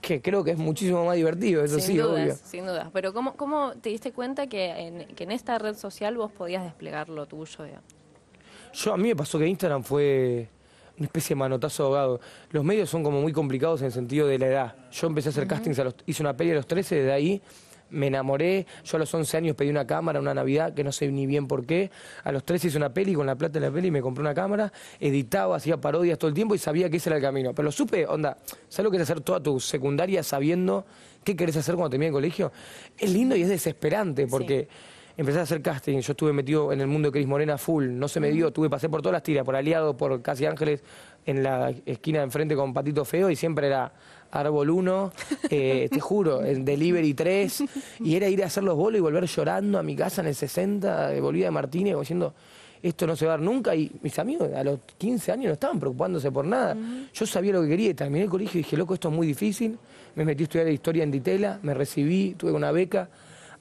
que 0.00 0.22
creo 0.22 0.44
que 0.44 0.52
es 0.52 0.58
muchísimo 0.58 1.04
más 1.04 1.16
divertido, 1.16 1.64
eso 1.64 1.74
sin 1.80 1.84
sí, 1.84 1.96
dudas, 1.98 2.22
obvio. 2.22 2.36
sin 2.44 2.66
dudas. 2.66 2.88
Pero 2.92 3.12
¿cómo, 3.12 3.34
¿cómo 3.34 3.72
te 3.80 3.90
diste 3.90 4.12
cuenta 4.12 4.46
que 4.46 4.70
en, 4.70 5.06
que 5.16 5.24
en 5.24 5.32
esta 5.32 5.58
red 5.58 5.74
social 5.76 6.16
vos 6.16 6.30
podías 6.30 6.62
desplegar 6.64 7.08
lo 7.08 7.26
tuyo? 7.26 7.64
digamos? 7.64 7.84
Yo 8.72 8.92
a 8.92 8.96
mí 8.96 9.08
me 9.08 9.16
pasó 9.16 9.38
que 9.38 9.46
Instagram 9.46 9.82
fue 9.82 10.48
una 10.96 11.06
especie 11.06 11.34
de 11.34 11.38
manotazo 11.38 11.84
ahogado. 11.84 12.20
Los 12.50 12.64
medios 12.64 12.90
son 12.90 13.02
como 13.02 13.20
muy 13.20 13.32
complicados 13.32 13.80
en 13.80 13.86
el 13.86 13.92
sentido 13.92 14.26
de 14.26 14.38
la 14.38 14.46
edad. 14.46 14.76
Yo 14.90 15.06
empecé 15.06 15.28
a 15.28 15.30
hacer 15.30 15.46
castings, 15.46 15.78
a 15.78 15.84
los, 15.84 15.94
hice 16.06 16.22
una 16.22 16.36
peli 16.36 16.50
a 16.50 16.54
los 16.54 16.66
13, 16.66 16.96
desde 16.96 17.12
ahí 17.12 17.42
me 17.90 18.08
enamoré. 18.08 18.66
Yo 18.84 18.96
a 18.96 19.00
los 19.00 19.12
11 19.12 19.36
años 19.36 19.56
pedí 19.56 19.70
una 19.70 19.86
cámara, 19.86 20.20
una 20.20 20.34
Navidad, 20.34 20.74
que 20.74 20.84
no 20.84 20.92
sé 20.92 21.08
ni 21.08 21.26
bien 21.26 21.46
por 21.46 21.64
qué. 21.64 21.90
A 22.24 22.32
los 22.32 22.44
13 22.44 22.68
hice 22.68 22.76
una 22.76 22.92
peli, 22.92 23.14
con 23.14 23.26
la 23.26 23.36
plata 23.36 23.54
de 23.58 23.66
la 23.66 23.72
peli 23.72 23.90
me 23.90 24.02
compré 24.02 24.22
una 24.22 24.34
cámara, 24.34 24.72
editaba, 25.00 25.56
hacía 25.56 25.80
parodias 25.80 26.18
todo 26.18 26.28
el 26.28 26.34
tiempo 26.34 26.54
y 26.54 26.58
sabía 26.58 26.90
que 26.90 26.98
ese 26.98 27.08
era 27.10 27.16
el 27.16 27.22
camino. 27.22 27.54
Pero 27.54 27.66
lo 27.66 27.72
supe, 27.72 28.06
onda, 28.06 28.36
¿sabes 28.68 28.84
lo 28.84 28.90
que 28.90 28.96
es 28.96 29.02
hacer 29.04 29.20
toda 29.20 29.40
tu 29.40 29.60
secundaria 29.60 30.22
sabiendo 30.22 30.84
qué 31.24 31.36
querés 31.36 31.56
hacer 31.56 31.74
cuando 31.74 31.90
termine 31.90 32.08
el 32.08 32.14
colegio? 32.14 32.52
Es 32.96 33.10
lindo 33.12 33.36
y 33.36 33.42
es 33.42 33.48
desesperante 33.48 34.26
porque 34.26 34.68
empecé 35.18 35.40
a 35.40 35.42
hacer 35.42 35.60
casting, 35.60 35.98
yo 35.98 36.12
estuve 36.12 36.32
metido 36.32 36.72
en 36.72 36.80
el 36.80 36.86
mundo 36.86 37.08
de 37.08 37.12
Cris 37.12 37.26
Morena 37.26 37.58
full, 37.58 37.88
no 37.90 38.06
se 38.06 38.20
me 38.20 38.30
dio, 38.30 38.52
tuve, 38.52 38.70
pasé 38.70 38.88
por 38.88 39.02
todas 39.02 39.14
las 39.14 39.24
tiras, 39.24 39.44
por 39.44 39.56
Aliado, 39.56 39.96
por 39.96 40.22
Casi 40.22 40.46
Ángeles, 40.46 40.80
en 41.26 41.42
la 41.42 41.74
esquina 41.84 42.20
de 42.20 42.24
enfrente 42.26 42.54
con 42.54 42.72
Patito 42.72 43.04
Feo 43.04 43.28
y 43.28 43.34
siempre 43.34 43.66
era 43.66 43.92
Árbol 44.30 44.70
1, 44.70 45.12
eh, 45.50 45.88
te 45.90 45.98
juro, 45.98 46.44
en 46.44 46.64
Delivery 46.64 47.14
3, 47.14 47.64
y 47.98 48.14
era 48.14 48.28
ir 48.28 48.44
a 48.44 48.46
hacer 48.46 48.62
los 48.62 48.76
bolos 48.76 49.00
y 49.00 49.02
volver 49.02 49.24
llorando 49.26 49.80
a 49.80 49.82
mi 49.82 49.96
casa 49.96 50.20
en 50.20 50.28
el 50.28 50.36
60, 50.36 51.08
de 51.08 51.20
Bolivia 51.20 51.48
de 51.48 51.50
Martínez, 51.50 51.98
diciendo, 51.98 52.32
esto 52.80 53.04
no 53.08 53.16
se 53.16 53.26
va 53.26 53.32
a 53.32 53.36
dar 53.38 53.44
nunca, 53.44 53.74
y 53.74 53.90
mis 54.00 54.16
amigos 54.20 54.52
a 54.54 54.62
los 54.62 54.78
15 54.98 55.32
años 55.32 55.46
no 55.46 55.52
estaban 55.54 55.80
preocupándose 55.80 56.30
por 56.30 56.44
nada. 56.44 56.76
Yo 57.12 57.26
sabía 57.26 57.54
lo 57.54 57.62
que 57.62 57.68
quería 57.70 57.92
terminé 57.92 58.22
el 58.22 58.30
colegio 58.30 58.60
y 58.60 58.62
dije, 58.62 58.76
loco, 58.76 58.94
esto 58.94 59.08
es 59.08 59.14
muy 59.16 59.26
difícil, 59.26 59.76
me 60.14 60.24
metí 60.24 60.44
a 60.44 60.44
estudiar 60.44 60.68
historia 60.68 61.02
en 61.02 61.10
Ditela, 61.10 61.58
me 61.62 61.74
recibí, 61.74 62.36
tuve 62.38 62.52
una 62.52 62.70
beca, 62.70 63.08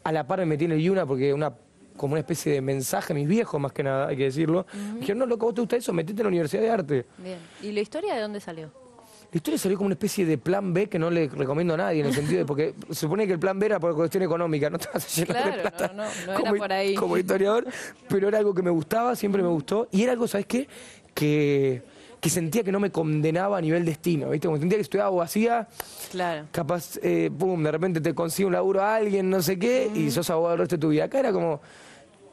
a 0.03 0.11
la 0.11 0.25
par 0.25 0.39
me 0.39 0.45
metí 0.45 0.65
en 0.65 0.73
el 0.73 0.81
Yuna 0.81 1.05
porque 1.05 1.33
una 1.33 1.53
como 1.95 2.13
una 2.13 2.19
especie 2.19 2.53
de 2.53 2.61
mensaje 2.61 3.11
a 3.11 3.15
mis 3.15 3.27
viejos, 3.27 3.59
más 3.59 3.71
que 3.71 3.81
nada, 3.83 4.07
hay 4.07 4.15
que 4.15 4.25
decirlo. 4.25 4.67
Me 4.93 4.99
dijeron, 4.99 5.17
no, 5.17 5.25
loco, 5.25 5.47
¿vos 5.47 5.55
te 5.55 5.61
gusta 5.61 5.75
eso? 5.77 5.91
Metete 5.93 6.21
en 6.21 6.25
la 6.25 6.29
Universidad 6.29 6.61
de 6.61 6.69
Arte. 6.69 7.05
Bien. 7.17 7.39
¿Y 7.63 7.71
la 7.71 7.81
historia 7.81 8.13
de 8.13 8.21
dónde 8.21 8.39
salió? 8.39 8.71
La 9.31 9.37
historia 9.37 9.57
salió 9.57 9.77
como 9.77 9.87
una 9.87 9.95
especie 9.95 10.25
de 10.25 10.37
plan 10.37 10.73
B 10.73 10.87
que 10.87 10.97
no 10.97 11.09
le 11.09 11.27
recomiendo 11.27 11.73
a 11.73 11.77
nadie, 11.77 11.99
en 12.01 12.05
el 12.05 12.13
sentido 12.13 12.37
de, 12.37 12.45
porque 12.45 12.75
se 12.89 12.95
supone 12.95 13.27
que 13.27 13.33
el 13.33 13.39
plan 13.39 13.59
B 13.59 13.65
era 13.65 13.79
por 13.79 13.93
cuestión 13.95 14.23
económica, 14.23 14.69
no 14.69 14.77
te 14.77 14.87
vas 14.93 15.05
a 15.05 15.21
llenar 15.21 15.35
de 15.37 15.43
Claro, 15.43 15.61
plata 15.63 15.87
no, 15.87 16.03
no, 16.03 16.09
no 16.09 16.31
era 16.31 16.39
como, 16.39 16.55
por 16.55 16.71
ahí. 16.71 16.95
como 16.95 17.17
historiador, 17.17 17.65
pero 18.07 18.27
era 18.29 18.37
algo 18.37 18.53
que 18.53 18.61
me 18.61 18.69
gustaba, 18.69 19.15
siempre 19.15 19.41
me 19.41 19.49
gustó, 19.49 19.87
y 19.91 20.03
era 20.03 20.13
algo, 20.13 20.27
¿sabes 20.27 20.45
qué? 20.45 20.67
Que, 21.13 21.81
que 22.27 22.33
sentía 22.33 22.61
que 22.61 22.73
no 22.73 22.79
me 22.81 22.91
condenaba 22.91 23.57
a 23.57 23.61
nivel 23.61 23.85
destino, 23.85 24.29
¿viste? 24.29 24.49
Como 24.49 24.57
sentía 24.59 24.77
que 24.77 24.81
estudiaba 24.81 25.07
abogacía, 25.07 25.65
Claro. 26.11 26.45
capaz, 26.51 26.99
eh, 27.01 27.31
pum, 27.31 27.63
de 27.63 27.71
repente 27.71 28.01
te 28.01 28.13
consigue 28.13 28.47
un 28.47 28.53
laburo 28.53 28.81
a 28.81 28.95
alguien, 28.95 29.29
no 29.29 29.41
sé 29.41 29.57
qué, 29.57 29.89
y 29.95 30.11
sos 30.11 30.29
abogado 30.29 30.55
el 30.55 30.59
resto 30.59 30.75
de 30.75 30.81
tu 30.81 30.89
vida. 30.89 31.05
Acá 31.05 31.19
era 31.19 31.31
como 31.31 31.61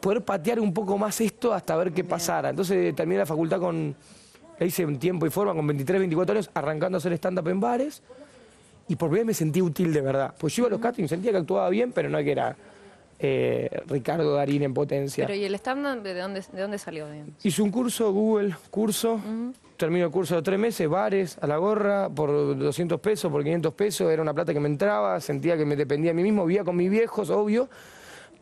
poder 0.00 0.24
patear 0.24 0.58
un 0.58 0.74
poco 0.74 0.98
más 0.98 1.20
esto 1.20 1.54
hasta 1.54 1.76
ver 1.76 1.92
qué 1.92 2.02
pasara. 2.02 2.50
Entonces 2.50 2.92
terminé 2.96 3.18
la 3.20 3.26
facultad 3.26 3.60
con, 3.60 3.94
la 4.58 4.66
hice 4.66 4.82
en 4.82 4.98
tiempo 4.98 5.26
y 5.26 5.30
forma, 5.30 5.54
con 5.54 5.64
23, 5.64 6.00
24 6.00 6.34
años, 6.34 6.50
arrancando 6.54 6.96
a 6.96 6.98
hacer 6.98 7.12
stand-up 7.12 7.46
en 7.48 7.60
bares, 7.60 8.02
y 8.88 8.96
por 8.96 9.10
primera 9.10 9.20
vez 9.22 9.26
me 9.28 9.34
sentí 9.34 9.62
útil 9.62 9.92
de 9.92 10.00
verdad. 10.00 10.34
Pues 10.36 10.56
yo 10.56 10.62
iba 10.62 10.68
a 10.68 10.70
los 10.72 10.80
castings, 10.80 11.08
sentía 11.08 11.30
que 11.30 11.38
actuaba 11.38 11.68
bien, 11.68 11.92
pero 11.92 12.08
no 12.08 12.18
que 12.18 12.32
era 12.32 12.56
eh, 13.20 13.70
Ricardo 13.86 14.34
Darín 14.34 14.64
en 14.64 14.74
potencia. 14.74 15.24
Pero 15.24 15.38
¿y 15.38 15.44
el 15.44 15.54
stand 15.54 16.02
de 16.02 16.14
dónde, 16.14 16.42
de 16.52 16.60
dónde 16.60 16.78
salió? 16.78 17.08
digamos? 17.08 17.34
Hice 17.44 17.62
un 17.62 17.70
curso, 17.70 18.12
Google, 18.12 18.56
curso. 18.70 19.20
Termino 19.76 20.06
el 20.06 20.12
curso 20.12 20.36
de 20.36 20.42
tres 20.42 20.58
meses, 20.58 20.88
bares, 20.88 21.36
a 21.40 21.46
la 21.46 21.56
gorra, 21.56 22.08
por 22.08 22.56
200 22.56 23.00
pesos, 23.00 23.30
por 23.30 23.42
500 23.42 23.74
pesos. 23.74 24.10
Era 24.12 24.22
una 24.22 24.32
plata 24.32 24.52
que 24.52 24.60
me 24.60 24.68
entraba, 24.68 25.20
sentía 25.20 25.56
que 25.56 25.64
me 25.64 25.74
dependía 25.74 26.10
de 26.10 26.14
mí 26.14 26.22
mismo. 26.22 26.46
Vivía 26.46 26.62
con 26.62 26.76
mis 26.76 26.90
viejos, 26.90 27.28
obvio, 27.30 27.68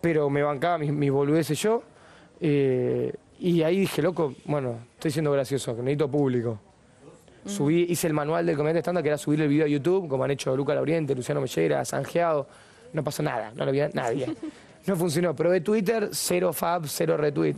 pero 0.00 0.28
me 0.28 0.42
bancaba 0.42 0.78
mis, 0.78 0.92
mis 0.92 1.10
boludeces 1.10 1.58
yo. 1.58 1.82
Eh, 2.40 3.14
y 3.38 3.62
ahí 3.62 3.80
dije, 3.80 4.02
loco, 4.02 4.34
bueno, 4.44 4.76
estoy 4.94 5.10
siendo 5.10 5.32
gracioso, 5.32 5.74
que 5.74 5.82
necesito 5.82 6.10
público. 6.10 6.58
Subí, 7.46 7.86
hice 7.88 8.06
el 8.06 8.12
manual 8.12 8.46
del 8.46 8.56
comediante 8.56 8.80
estándar, 8.80 9.02
que 9.02 9.08
era 9.08 9.18
subir 9.18 9.40
el 9.40 9.48
video 9.48 9.64
a 9.64 9.68
YouTube, 9.68 10.08
como 10.08 10.22
han 10.22 10.30
hecho 10.30 10.54
Luca 10.56 10.74
Lauriente, 10.74 11.14
Luciano 11.14 11.40
Mellera, 11.40 11.84
Sanjeado. 11.84 12.46
No 12.92 13.02
pasó 13.02 13.22
nada, 13.22 13.52
no 13.56 13.64
lo 13.64 13.72
vio 13.72 13.88
nadie. 13.94 14.26
No 14.86 14.96
funcionó. 14.96 15.34
Probé 15.34 15.60
Twitter, 15.60 16.08
cero 16.12 16.52
fab, 16.52 16.86
cero 16.86 17.16
retweet. 17.16 17.56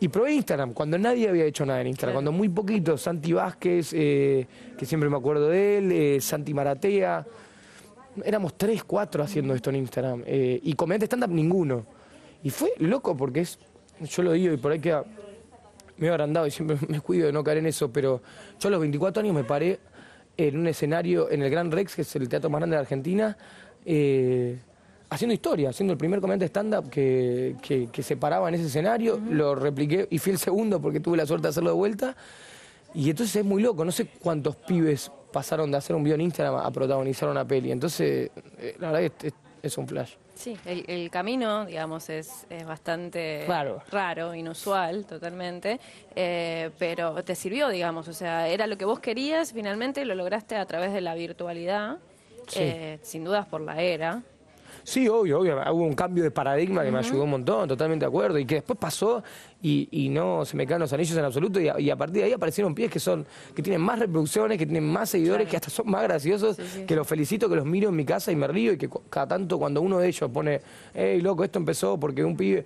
Y 0.00 0.08
probé 0.08 0.34
Instagram, 0.34 0.72
cuando 0.72 0.98
nadie 0.98 1.28
había 1.28 1.44
hecho 1.44 1.64
nada 1.64 1.80
en 1.80 1.88
Instagram, 1.88 2.14
cuando 2.14 2.32
muy 2.32 2.48
poquito. 2.48 2.98
Santi 2.98 3.32
Vázquez, 3.32 3.92
eh, 3.92 4.46
que 4.76 4.84
siempre 4.84 5.08
me 5.08 5.16
acuerdo 5.16 5.48
de 5.48 5.78
él, 5.78 5.92
eh, 5.92 6.20
Santi 6.20 6.52
Maratea. 6.52 7.24
Éramos 8.24 8.54
tres, 8.54 8.84
cuatro 8.84 9.22
haciendo 9.22 9.54
esto 9.54 9.70
en 9.70 9.76
Instagram. 9.76 10.22
eh, 10.26 10.60
y 10.62 10.72
comediante 10.74 11.06
stand-up 11.06 11.30
ninguno. 11.30 11.86
Y 12.42 12.50
fue 12.50 12.72
loco 12.78 13.16
porque 13.16 13.40
es, 13.40 13.58
yo 14.02 14.22
lo 14.22 14.32
digo 14.32 14.52
y 14.52 14.56
por 14.56 14.72
ahí 14.72 14.78
queda 14.78 15.04
medio 15.96 16.12
agrandado 16.12 16.46
y 16.46 16.50
siempre 16.50 16.76
me 16.88 17.00
cuido 17.00 17.26
de 17.26 17.32
no 17.32 17.42
caer 17.42 17.58
en 17.58 17.66
eso, 17.66 17.92
pero 17.92 18.20
yo 18.58 18.68
a 18.68 18.70
los 18.70 18.80
24 18.80 19.22
años 19.22 19.34
me 19.34 19.44
paré 19.44 19.78
en 20.36 20.58
un 20.58 20.66
escenario 20.66 21.30
en 21.30 21.42
el 21.42 21.50
Gran 21.50 21.70
Rex, 21.70 21.94
que 21.94 22.02
es 22.02 22.16
el 22.16 22.28
teatro 22.28 22.50
más 22.50 22.60
grande 22.60 22.76
de 22.76 22.80
Argentina, 22.80 23.36
eh, 23.84 24.58
haciendo 25.10 25.34
historia, 25.34 25.70
haciendo 25.70 25.92
el 25.92 25.98
primer 25.98 26.20
comediante 26.20 26.46
stand-up 26.46 26.90
que, 26.90 27.56
que- 27.62 27.88
que 27.92 28.02
se 28.02 28.16
paraba 28.16 28.48
en 28.48 28.54
ese 28.56 28.66
escenario, 28.66 29.20
lo 29.30 29.54
repliqué 29.54 30.06
y 30.10 30.18
fui 30.18 30.32
el 30.32 30.38
segundo 30.38 30.80
porque 30.80 31.00
tuve 31.00 31.16
la 31.16 31.26
suerte 31.26 31.44
de 31.44 31.50
hacerlo 31.50 31.70
de 31.70 31.76
vuelta. 31.76 32.16
Y 32.94 33.10
entonces 33.10 33.34
es 33.36 33.44
muy 33.44 33.60
loco, 33.62 33.84
no 33.84 33.90
sé 33.92 34.06
cuántos 34.06 34.54
pibes 34.56 35.10
pasaron 35.32 35.70
de 35.70 35.76
hacer 35.78 35.96
un 35.96 36.04
video 36.04 36.14
en 36.14 36.20
Instagram 36.22 36.56
a 36.56 36.70
protagonizar 36.70 37.28
una 37.28 37.44
peli. 37.44 37.72
Entonces, 37.72 38.30
eh, 38.58 38.76
la 38.78 38.92
verdad 38.92 39.10
que 39.18 39.26
es, 39.28 39.34
es 39.62 39.78
un 39.78 39.88
flash. 39.88 40.12
Sí, 40.36 40.56
el, 40.64 40.84
el 40.88 41.10
camino, 41.10 41.64
digamos, 41.64 42.08
es, 42.10 42.46
es 42.50 42.64
bastante 42.66 43.44
Raro. 43.48 43.82
raro, 43.90 44.34
inusual, 44.34 45.06
totalmente, 45.06 45.78
eh, 46.14 46.70
pero 46.78 47.22
te 47.24 47.34
sirvió, 47.36 47.68
digamos, 47.68 48.06
o 48.08 48.12
sea, 48.12 48.48
era 48.48 48.66
lo 48.66 48.76
que 48.76 48.84
vos 48.84 48.98
querías, 49.00 49.52
finalmente 49.52 50.04
lo 50.04 50.14
lograste 50.16 50.56
a 50.56 50.66
través 50.66 50.92
de 50.92 51.00
la 51.00 51.14
virtualidad, 51.14 51.98
Sí. 52.48 52.58
eh, 52.60 52.98
sin 53.02 53.24
dudas 53.24 53.46
por 53.46 53.60
la 53.60 53.80
era. 53.80 54.22
Sí, 54.84 55.08
obvio, 55.08 55.40
obvio. 55.40 55.56
Hubo 55.72 55.82
un 55.84 55.94
cambio 55.94 56.22
de 56.22 56.30
paradigma 56.30 56.84
que 56.84 56.90
me 56.90 56.98
ayudó 56.98 57.24
un 57.24 57.30
montón, 57.30 57.66
totalmente 57.68 58.04
de 58.04 58.08
acuerdo. 58.08 58.38
Y 58.38 58.44
que 58.44 58.56
después 58.56 58.78
pasó 58.78 59.24
y, 59.62 59.88
y 59.90 60.10
no 60.10 60.44
se 60.44 60.56
me 60.56 60.66
caen 60.66 60.80
los 60.80 60.92
anillos 60.92 61.16
en 61.16 61.24
absoluto. 61.24 61.58
Y 61.60 61.68
a, 61.68 61.80
y 61.80 61.90
a 61.90 61.96
partir 61.96 62.18
de 62.18 62.24
ahí 62.24 62.32
aparecieron 62.32 62.74
pies 62.74 62.90
que 62.90 63.00
son 63.00 63.24
que 63.56 63.62
tienen 63.62 63.80
más 63.80 63.98
reproducciones, 63.98 64.58
que 64.58 64.66
tienen 64.66 64.84
más 64.86 65.08
seguidores, 65.10 65.46
Claro. 65.46 65.50
que 65.50 65.56
hasta 65.56 65.70
son 65.70 65.90
más 65.90 66.02
graciosos, 66.02 66.56
Sí, 66.56 66.62
sí. 66.66 66.84
que 66.86 66.94
los 66.94 67.06
felicito, 67.06 67.48
que 67.48 67.56
los 67.56 67.64
miro 67.64 67.88
en 67.88 67.96
mi 67.96 68.04
casa 68.04 68.30
y 68.30 68.36
me 68.36 68.46
río. 68.46 68.72
Y 68.74 68.78
que 68.78 68.88
cada 69.10 69.26
tanto 69.26 69.58
cuando 69.58 69.80
uno 69.80 69.98
de 69.98 70.08
ellos 70.08 70.30
pone, 70.30 70.60
hey, 70.94 71.20
loco, 71.22 71.42
esto 71.44 71.58
empezó 71.58 71.98
porque 71.98 72.22
un 72.22 72.36
pibe. 72.36 72.64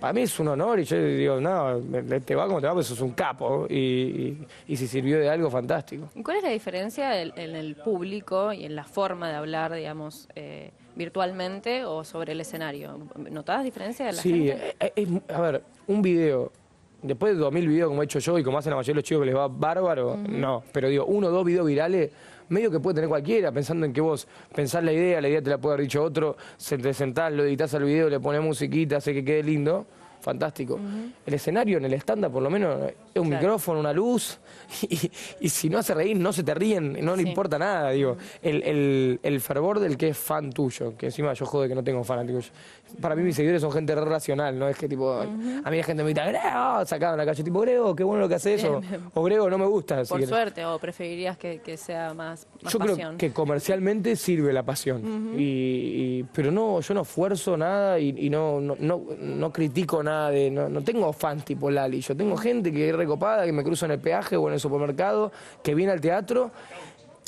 Para 0.00 0.12
mí 0.12 0.20
es 0.22 0.38
un 0.38 0.48
honor 0.48 0.80
y 0.80 0.84
yo 0.84 1.02
digo, 1.02 1.40
no, 1.40 1.80
te 2.26 2.34
va 2.34 2.46
como 2.46 2.60
te 2.60 2.66
va, 2.66 2.74
pues 2.74 2.88
sos 2.88 3.00
un 3.00 3.12
capo. 3.12 3.66
Y, 3.70 3.76
y- 3.76 4.46
y 4.68 4.76
si 4.76 4.86
sirvió 4.86 5.18
de 5.18 5.30
algo, 5.30 5.48
fantástico. 5.50 6.10
¿Y 6.14 6.22
¿Cuál 6.22 6.36
es 6.38 6.42
la 6.42 6.50
diferencia 6.50 7.22
en, 7.22 7.32
en 7.38 7.56
el 7.56 7.76
público 7.76 8.52
y 8.52 8.66
en 8.66 8.76
la 8.76 8.84
forma 8.84 9.30
de 9.30 9.36
hablar, 9.36 9.72
digamos, 9.72 10.28
eh, 10.34 10.72
virtualmente 10.96 11.84
o 11.84 12.04
sobre 12.04 12.32
el 12.32 12.40
escenario? 12.40 12.98
¿Notabas 13.30 13.64
diferencia 13.64 14.06
de 14.06 14.12
la 14.12 14.22
Sí, 14.22 14.48
gente? 14.48 14.74
eh, 14.80 14.92
eh, 14.96 15.20
a 15.32 15.40
ver, 15.40 15.62
un 15.86 16.02
video, 16.02 16.52
después 17.02 17.34
de 17.34 17.38
2000 17.38 17.68
videos 17.68 17.88
como 17.88 18.02
he 18.02 18.04
hecho 18.04 18.18
yo 18.18 18.38
y 18.38 18.42
como 18.44 18.58
hacen 18.58 18.70
la 18.70 18.76
mayoría 18.76 18.92
de 18.94 19.00
los 19.00 19.04
chicos 19.04 19.22
que 19.22 19.26
les 19.26 19.36
va 19.36 19.48
bárbaro, 19.48 20.16
no, 20.16 20.62
pero 20.72 20.88
digo, 20.88 21.04
uno 21.06 21.28
o 21.28 21.30
dos 21.30 21.44
videos 21.44 21.66
virales, 21.66 22.10
medio 22.48 22.70
que 22.70 22.80
puede 22.80 22.96
tener 22.96 23.08
cualquiera, 23.08 23.52
pensando 23.52 23.86
en 23.86 23.92
que 23.92 24.00
vos 24.00 24.26
pensás 24.54 24.84
la 24.84 24.92
idea, 24.92 25.20
la 25.20 25.28
idea 25.28 25.42
te 25.42 25.50
la 25.50 25.58
puede 25.58 25.74
haber 25.74 25.84
dicho 25.86 26.02
otro, 26.02 26.36
se 26.56 26.78
te 26.78 26.92
sentás, 26.94 27.32
lo 27.32 27.44
editas 27.44 27.74
al 27.74 27.84
video, 27.84 28.08
le 28.08 28.20
pones 28.20 28.42
musiquita, 28.42 28.96
hace 28.98 29.12
que 29.14 29.24
quede 29.24 29.42
lindo, 29.42 29.86
fantástico. 30.24 30.80
El 31.26 31.34
escenario 31.34 31.78
en 31.78 31.84
el 31.84 31.92
estándar, 31.92 32.30
por 32.32 32.42
lo 32.42 32.50
menos, 32.50 32.76
es 33.14 33.20
un 33.20 33.28
Claro. 33.28 33.42
micrófono, 33.42 33.80
una 33.80 33.92
luz, 33.92 34.38
y, 34.88 35.10
y 35.40 35.48
si 35.48 35.68
no 35.68 35.78
hace 35.78 35.94
reír, 35.94 36.16
no 36.16 36.32
se 36.32 36.42
te 36.42 36.54
ríen, 36.54 37.04
no 37.04 37.14
le 37.14 37.22
importa 37.22 37.58
nada, 37.58 37.90
digo. 37.90 38.16
El, 38.42 38.62
el, 38.62 39.20
el 39.22 39.40
fervor 39.40 39.78
del 39.78 39.96
que 39.96 40.08
es 40.08 40.18
fan 40.18 40.50
tuyo, 40.52 40.96
que 40.96 41.06
encima 41.06 41.32
yo 41.34 41.46
jode 41.46 41.68
que 41.68 41.74
no 41.74 41.84
tengo 41.84 42.02
fanáticos. 42.02 42.50
Para 43.00 43.14
mí 43.14 43.22
mis 43.22 43.36
seguidores 43.36 43.60
son 43.62 43.72
gente 43.72 43.94
racional, 43.94 44.58
no 44.58 44.68
es 44.68 44.76
que 44.76 44.88
tipo, 44.88 45.12
a 45.12 45.26
mí 45.26 45.76
la 45.76 45.82
gente 45.82 46.02
me 46.02 46.10
grita, 46.10 46.26
Grego, 46.26 46.84
sacado 46.86 47.14
en 47.14 47.18
la 47.18 47.26
calle, 47.26 47.42
tipo, 47.42 47.60
Grego, 47.60 47.94
qué 47.94 48.04
bueno 48.04 48.22
lo 48.22 48.28
que 48.28 48.36
haces, 48.36 48.64
o, 48.64 48.80
o 49.14 49.22
Grego, 49.22 49.50
no 49.50 49.58
me 49.58 49.66
gusta. 49.66 50.04
si 50.04 50.08
Por 50.08 50.18
querés. 50.18 50.28
suerte, 50.28 50.64
o 50.64 50.78
preferirías 50.78 51.36
que, 51.36 51.60
que 51.60 51.76
sea 51.76 52.14
más 52.14 52.46
yo 52.70 52.78
creo 52.78 53.16
que 53.18 53.32
comercialmente 53.32 54.16
sirve 54.16 54.52
la 54.52 54.62
pasión, 54.62 55.34
y, 55.36 56.22
pero 56.24 56.50
no, 56.50 56.80
yo 56.80 56.94
no 56.94 57.02
esfuerzo 57.02 57.56
nada 57.56 57.98
y, 57.98 58.30
no, 58.30 58.60
no, 58.60 58.76
no, 58.78 59.52
critico 59.52 60.02
nada, 60.02 60.30
de, 60.30 60.50
no, 60.50 60.82
tengo 60.82 61.12
fans 61.12 61.44
tipo 61.44 61.70
Lali, 61.70 62.00
yo 62.00 62.16
tengo 62.16 62.36
gente 62.36 62.72
que 62.72 62.88
es 62.90 62.96
recopada, 62.96 63.44
que 63.44 63.52
me 63.52 63.62
cruza 63.62 63.86
en 63.86 63.92
el 63.92 64.00
peaje 64.00 64.36
o 64.36 64.48
en 64.48 64.54
el 64.54 64.60
supermercado, 64.60 65.32
que 65.62 65.74
viene 65.74 65.92
al 65.92 66.00
teatro 66.00 66.50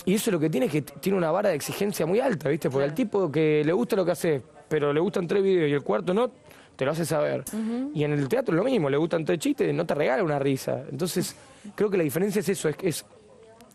y 0.05 0.14
eso 0.14 0.31
lo 0.31 0.38
que 0.38 0.48
tiene 0.48 0.66
es 0.66 0.72
que 0.72 0.83
tiene 0.83 1.18
una 1.18 1.33
vara 1.33 1.48
de 1.48 1.57
exigencia 1.57 2.07
muy 2.07 2.20
alta, 2.20 2.48
¿viste? 2.48 2.70
Porque 2.70 2.85
el 2.87 2.94
tipo 2.94 3.31
que 3.31 3.62
le 3.64 3.72
gusta 3.72 3.96
lo 3.96 4.05
que 4.05 4.12
hace, 4.12 4.42
pero 4.68 4.92
le 4.92 5.00
gustan 5.00 5.26
tres 5.26 5.42
videos 5.42 5.70
y 5.70 5.72
el 5.74 5.83
cuarto 5.83 6.12
no, 6.14 6.31
te 6.76 6.85
lo 6.85 6.90
hace 6.90 7.05
saber. 7.05 7.44
Y 7.94 8.05
en 8.05 8.12
el 8.12 8.29
teatro 8.29 8.55
lo 8.55 8.64
mismo, 8.64 8.90
le 8.90 8.96
gustan 8.96 9.24
tres 9.24 9.38
chistes, 9.38 9.72
no 9.74 9.87
te 9.87 9.94
regala 9.94 10.22
una 10.22 10.38
risa. 10.38 10.85
Entonces, 10.90 11.37
creo 11.74 11.90
que 11.90 11.96
la 11.96 12.05
diferencia 12.05 12.40
es 12.40 12.48
eso, 12.48 12.68
es, 12.68 12.76
es 12.83 13.05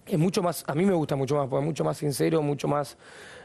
es 0.05 0.17
mucho 0.17 0.41
más, 0.41 0.63
a 0.67 0.73
mí 0.73 0.85
me 0.85 0.93
gusta 0.93 1.15
mucho 1.15 1.35
más, 1.35 1.47
porque 1.47 1.63
es 1.63 1.67
mucho 1.67 1.83
más 1.83 1.97
sincero, 1.97 2.41
mucho 2.41 2.67
más 2.67 2.97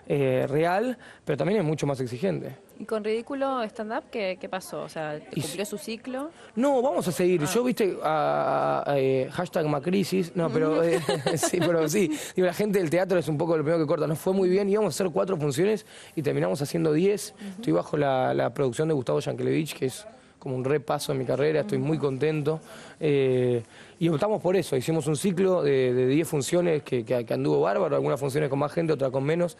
eh, 0.06 0.46
real, 0.48 0.96
pero 1.24 1.36
también 1.36 1.60
es 1.60 1.66
mucho 1.66 1.86
más 1.86 2.00
exigente. 2.00 2.56
¿Y 2.78 2.84
con 2.84 3.02
Ridículo 3.02 3.62
Stand 3.62 3.92
Up 3.92 4.04
qué, 4.10 4.48
pasó? 4.50 4.82
O 4.82 4.88
sea, 4.88 5.18
¿cumplió 5.32 5.64
su 5.64 5.78
ciclo? 5.78 6.30
No, 6.54 6.82
vamos 6.82 7.08
a 7.08 7.12
seguir. 7.12 7.40
Ah. 7.42 7.50
Yo, 7.52 7.64
viste, 7.64 7.96
a, 8.02 8.84
eh, 8.96 9.28
hashtag 9.32 9.66
Macrisis, 9.66 10.36
no, 10.36 10.50
pero 10.50 10.82
eh, 10.84 11.00
sí, 11.36 11.58
pero 11.58 11.88
sí. 11.88 12.10
Digo, 12.34 12.46
la 12.46 12.54
gente 12.54 12.78
del 12.78 12.90
teatro 12.90 13.18
es 13.18 13.28
un 13.28 13.38
poco 13.38 13.56
lo 13.56 13.62
primero 13.62 13.82
que 13.82 13.88
corta. 13.88 14.06
Nos 14.06 14.18
fue 14.18 14.32
muy 14.32 14.48
bien, 14.48 14.68
íbamos 14.68 14.94
a 14.94 14.94
hacer 14.94 15.10
cuatro 15.12 15.36
funciones 15.36 15.86
y 16.14 16.22
terminamos 16.22 16.60
haciendo 16.60 16.92
diez. 16.92 17.34
Estoy 17.56 17.72
bajo 17.72 17.96
la, 17.96 18.34
la 18.34 18.52
producción 18.52 18.88
de 18.88 18.94
Gustavo 18.94 19.20
Yankelevich, 19.20 19.74
que 19.74 19.86
es 19.86 20.06
como 20.46 20.54
un 20.54 20.64
repaso 20.64 21.10
en 21.10 21.18
mi 21.18 21.24
carrera, 21.24 21.62
estoy 21.62 21.78
muy 21.78 21.98
contento. 21.98 22.60
Eh, 23.00 23.64
y 23.98 24.08
optamos 24.08 24.40
por 24.40 24.54
eso, 24.54 24.76
hicimos 24.76 25.08
un 25.08 25.16
ciclo 25.16 25.64
de 25.64 26.06
10 26.06 26.28
funciones 26.28 26.82
que, 26.84 27.04
que, 27.04 27.34
anduvo 27.34 27.62
bárbaro, 27.62 27.96
algunas 27.96 28.20
funciones 28.20 28.48
con 28.48 28.60
más 28.60 28.70
gente, 28.70 28.92
otras 28.92 29.10
con 29.10 29.24
menos. 29.24 29.56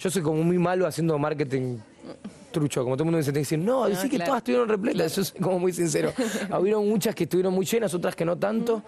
Yo 0.00 0.10
soy 0.10 0.22
como 0.22 0.42
muy 0.42 0.58
malo 0.58 0.86
haciendo 0.86 1.18
marketing 1.18 1.76
trucho, 2.50 2.82
como 2.82 2.96
todo 2.96 3.04
el 3.04 3.06
mundo 3.06 3.18
dice, 3.18 3.32
te 3.32 3.38
dicen, 3.40 3.64
no, 3.64 3.86
decís 3.86 4.10
que 4.10 4.18
todas 4.18 4.38
estuvieron 4.38 4.68
repletas, 4.68 5.14
yo 5.14 5.24
soy 5.24 5.40
como 5.40 5.58
muy 5.58 5.72
sincero. 5.72 6.12
Hubieron 6.58 6.88
muchas 6.88 7.14
que 7.14 7.24
estuvieron 7.24 7.52
muy 7.52 7.66
llenas, 7.66 7.92
otras 7.92 8.16
que 8.16 8.24
no 8.24 8.36
tanto, 8.36 8.82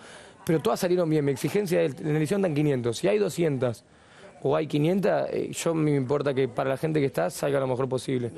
pero 0.46 0.61
todas 0.61 0.81
salieron 0.81 1.09
bien. 1.11 1.25
Mi 1.25 1.33
exigencia 1.33 1.83
en 1.83 1.94
la 2.12 2.18
edición 2.18 2.40
dan 2.40 2.55
500, 2.55 2.96
si 2.96 3.09
hay 3.09 3.18
200 3.18 3.85
o 4.42 4.57
hay 4.57 4.66
500, 4.66 5.12
eh, 5.31 5.51
yo 5.53 5.75
me 5.75 5.94
importa 5.94 6.33
que 6.33 6.48
para 6.48 6.70
la 6.70 6.77
gente 6.79 6.98
que 6.98 7.07
está 7.07 7.29
salga 7.29 7.61
lo 7.61 7.66
mejor 7.66 7.88
posible. 7.88 8.31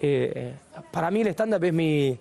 Eh, 0.00 0.52
para 0.90 1.10
mí 1.12 1.20
el 1.20 1.28
stand-up 1.28 1.62
es 1.62 1.72
mi 1.72 2.18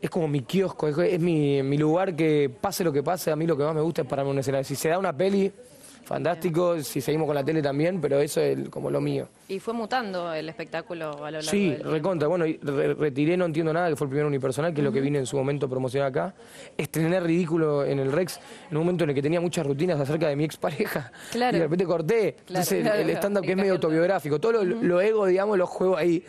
es 0.00 0.10
como 0.10 0.28
mi 0.28 0.42
kiosco, 0.42 0.88
es, 0.88 1.18
mi, 1.18 1.62
mi, 1.62 1.78
lugar 1.78 2.14
que 2.14 2.50
pase 2.60 2.84
lo 2.84 2.92
que 2.92 3.02
pase, 3.02 3.30
a 3.30 3.36
mí 3.36 3.46
lo 3.46 3.56
que 3.56 3.64
más 3.64 3.74
me 3.74 3.80
gusta 3.80 4.02
es 4.02 4.08
pararme 4.08 4.30
un 4.30 4.38
escenario. 4.38 4.64
Si 4.64 4.76
se 4.76 4.90
da 4.90 4.98
una 4.98 5.16
peli, 5.16 5.50
fantástico, 6.04 6.80
si 6.82 7.00
seguimos 7.00 7.26
con 7.26 7.34
la 7.34 7.44
tele 7.44 7.60
también, 7.62 8.00
pero 8.00 8.20
eso 8.20 8.40
es 8.40 8.68
como 8.68 8.90
lo 8.90 9.00
mío. 9.00 9.28
Y 9.48 9.60
fue 9.60 9.74
mutando 9.74 10.32
el 10.32 10.48
espectáculo 10.48 11.24
a 11.24 11.30
lo 11.30 11.38
largo 11.38 11.50
Sí, 11.50 11.76
recontra. 11.76 12.26
Bueno, 12.26 12.46
retiré 12.98 13.36
No 13.36 13.44
Entiendo 13.44 13.72
Nada, 13.72 13.88
que 13.88 13.96
fue 13.96 14.06
el 14.06 14.10
primer 14.10 14.26
unipersonal, 14.26 14.74
que 14.74 14.80
es 14.80 14.84
lo 14.84 14.90
que 14.90 15.00
vine 15.00 15.18
en 15.18 15.26
su 15.26 15.36
momento 15.36 15.66
a 15.66 15.68
promocionar 15.68 16.08
acá. 16.08 16.34
Estrené 16.76 17.20
Ridículo 17.20 17.84
en 17.84 18.00
el 18.00 18.10
Rex, 18.10 18.40
en 18.70 18.76
un 18.76 18.82
momento 18.82 19.04
en 19.04 19.10
el 19.10 19.14
que 19.14 19.22
tenía 19.22 19.40
muchas 19.40 19.64
rutinas 19.64 20.00
acerca 20.00 20.28
de 20.28 20.34
mi 20.34 20.44
expareja. 20.44 21.12
Claro. 21.30 21.56
Y 21.56 21.60
de 21.60 21.64
repente 21.66 21.84
corté. 21.84 22.36
Entonces, 22.48 22.84
el, 22.84 23.10
stand-up 23.10 23.44
que 23.44 23.52
es 23.52 23.56
medio 23.56 23.74
autobiográfico. 23.74 24.40
Todo 24.40 24.64
lo, 24.64 25.00
ego, 25.00 25.26
digamos, 25.26 25.56
lo 25.56 25.66
juego 25.66 25.96
ahí. 25.96 26.24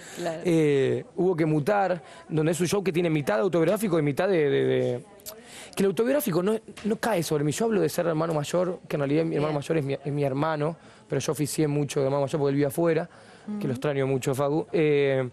Eh, 0.45 1.03
hubo 1.15 1.35
que 1.35 1.45
mutar, 1.45 2.01
donde 2.29 2.51
es 2.51 2.59
un 2.61 2.67
show 2.67 2.83
que 2.83 2.93
tiene 2.93 3.09
mitad 3.09 3.39
autobiográfico 3.39 3.97
y 3.97 4.01
mitad 4.03 4.27
de 4.27 5.01
que 5.77 5.83
el 5.83 5.89
autobiográfico 5.89 6.41
no, 6.41 6.59
no 6.85 6.95
cae 6.95 7.21
sobre 7.21 7.43
mí. 7.43 7.51
Yo 7.51 7.65
hablo 7.65 7.79
de 7.81 7.87
ser 7.87 8.07
hermano 8.07 8.33
mayor, 8.33 8.79
que 8.87 8.95
en 8.95 9.01
realidad 9.01 9.25
mi 9.25 9.35
hermano 9.35 9.53
mayor 9.53 9.77
es 9.77 10.11
mi, 10.11 10.23
hermano, 10.23 10.75
pero 11.07 11.19
yo 11.19 11.31
oficié 11.31 11.67
mucho 11.67 11.99
de 11.99 12.05
hermano 12.05 12.23
mayor 12.23 12.39
porque 12.39 12.49
él 12.49 12.55
vive 12.55 12.67
afuera, 12.67 13.09
que 13.59 13.67
lo 13.67 13.73
extraño 13.73 14.05
mucho, 14.05 14.35
Facu. 14.35 14.67
Eh, 14.73 15.29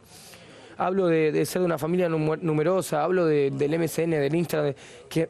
hablo 0.77 1.07
de, 1.09 1.45
ser 1.47 1.61
de 1.61 1.67
una 1.67 1.79
familia 1.79 2.09
numerosa, 2.09 3.03
hablo 3.03 3.27
del 3.27 3.79
MSN, 3.79 4.11
del 4.11 4.35
Instagram, 4.35 4.75
que, 5.09 5.29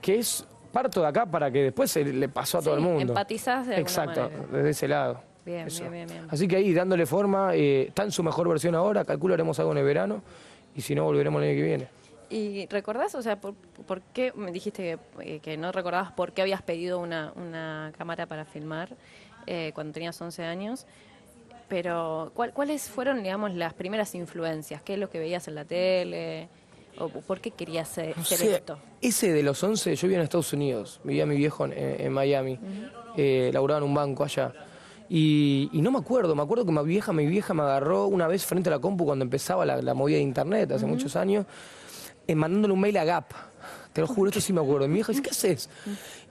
que, 0.00 0.14
es 0.18 0.46
parto 0.72 1.02
de 1.02 1.08
acá 1.08 1.26
para 1.26 1.50
que 1.50 1.64
después 1.64 1.90
se 1.90 2.04
le 2.04 2.28
pasó 2.28 2.58
a 2.58 2.62
todo 2.62 2.74
el 2.74 2.80
mundo. 2.80 3.00
Empatizas 3.00 3.66
de 3.66 3.78
Exacto, 3.78 4.30
desde 4.50 4.70
ese 4.70 4.88
lado. 4.88 5.20
Bien, 5.44 5.66
bien, 5.66 5.90
bien, 5.90 6.08
bien, 6.08 6.26
Así 6.30 6.46
que 6.46 6.56
ahí, 6.56 6.72
dándole 6.72 7.04
forma, 7.04 7.54
eh, 7.56 7.88
está 7.88 8.04
en 8.04 8.12
su 8.12 8.22
mejor 8.22 8.48
versión 8.48 8.76
ahora, 8.76 9.04
calculo 9.04 9.34
haremos 9.34 9.58
algo 9.58 9.72
en 9.72 9.78
el 9.78 9.84
verano, 9.84 10.22
y 10.74 10.80
si 10.80 10.94
no, 10.94 11.04
volveremos 11.04 11.42
el 11.42 11.48
año 11.48 11.58
que 11.58 11.64
viene. 11.64 11.88
¿Y 12.32 12.66
recordás, 12.68 13.14
o 13.14 13.20
sea, 13.20 13.38
por, 13.38 13.54
qué, 14.14 14.32
me 14.34 14.52
dijiste 14.52 14.98
eh, 15.20 15.40
que, 15.40 15.56
no 15.58 15.70
recordabas 15.70 16.12
por 16.12 16.32
qué 16.32 16.40
habías 16.40 16.62
pedido 16.62 16.98
una, 16.98 17.92
cámara 17.98 18.24
para 18.24 18.46
filmar 18.46 18.88
eh, 19.46 19.72
cuando 19.74 19.92
tenías 19.92 20.20
11 20.20 20.44
años? 20.44 20.86
Pero, 21.68 22.32
¿cuáles 22.34 22.90
fueron, 22.90 23.22
digamos, 23.22 23.54
las 23.54 23.72
primeras 23.72 24.14
influencias? 24.14 24.82
¿Qué 24.82 24.94
es 24.94 24.98
lo 24.98 25.08
que 25.08 25.18
veías 25.18 25.48
en 25.48 25.54
la 25.54 25.64
tele? 25.64 26.48
¿O 26.98 27.08
por 27.08 27.40
qué 27.40 27.50
querías 27.50 27.88
ser, 27.88 28.14
esto? 28.18 28.78
Ese 29.00 29.32
de 29.32 29.42
los 29.42 29.62
11, 29.62 29.96
yo 29.96 30.02
vivía 30.02 30.18
en 30.18 30.24
Estados 30.24 30.52
Unidos, 30.52 31.00
vivía 31.02 31.24
mi 31.24 31.36
viejo 31.36 31.64
en, 31.64 32.12
Miami, 32.12 32.58
eh, 33.16 33.50
laburaba 33.54 33.78
en 33.78 33.84
un 33.84 33.94
banco 33.94 34.24
allá. 34.24 34.52
Y, 35.08 35.70
no 35.72 35.90
me 35.90 35.98
acuerdo, 35.98 36.34
me 36.34 36.42
acuerdo 36.42 36.64
que 36.66 36.72
mi 36.72 36.84
vieja, 36.84 37.12
mi 37.12 37.26
vieja 37.26 37.54
me 37.54 37.62
agarró 37.62 38.06
una 38.06 38.26
vez 38.26 38.44
frente 38.44 38.68
a 38.68 38.72
la 38.72 38.78
compu 38.78 39.04
cuando 39.04 39.24
empezaba 39.24 39.64
la, 39.64 39.94
movida 39.94 40.16
de 40.16 40.22
internet, 40.22 40.72
hace 40.72 40.86
muchos 40.86 41.16
años, 41.16 41.46
eh, 42.26 42.34
mandándole 42.34 42.74
un 42.74 42.80
mail 42.80 42.96
a 42.98 43.04
Gap. 43.04 43.32
Te 43.92 44.00
lo 44.00 44.06
juro, 44.06 44.28
esto 44.28 44.40
sí 44.40 44.52
me 44.52 44.60
acuerdo. 44.60 44.88
mi 44.88 45.00
hija 45.00 45.12
dice, 45.12 45.22
¿qué 45.22 45.30
haces? 45.30 45.68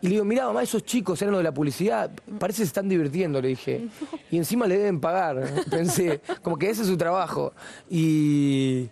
Y 0.01 0.07
le 0.07 0.13
digo, 0.13 0.25
mira, 0.25 0.45
mamá, 0.45 0.63
esos 0.63 0.83
chicos 0.83 1.21
eran 1.21 1.33
los 1.33 1.39
de 1.39 1.43
la 1.43 1.53
publicidad, 1.53 2.09
parece 2.39 2.57
que 2.57 2.65
se 2.65 2.69
están 2.69 2.89
divirtiendo, 2.89 3.41
le 3.41 3.49
dije. 3.49 3.87
Y 4.31 4.37
encima 4.37 4.65
le 4.65 4.77
deben 4.77 4.99
pagar, 4.99 5.43
pensé, 5.69 6.21
como 6.41 6.57
que 6.57 6.69
ese 6.69 6.81
es 6.81 6.87
su 6.87 6.97
trabajo. 6.97 7.53
Y, 7.89 8.89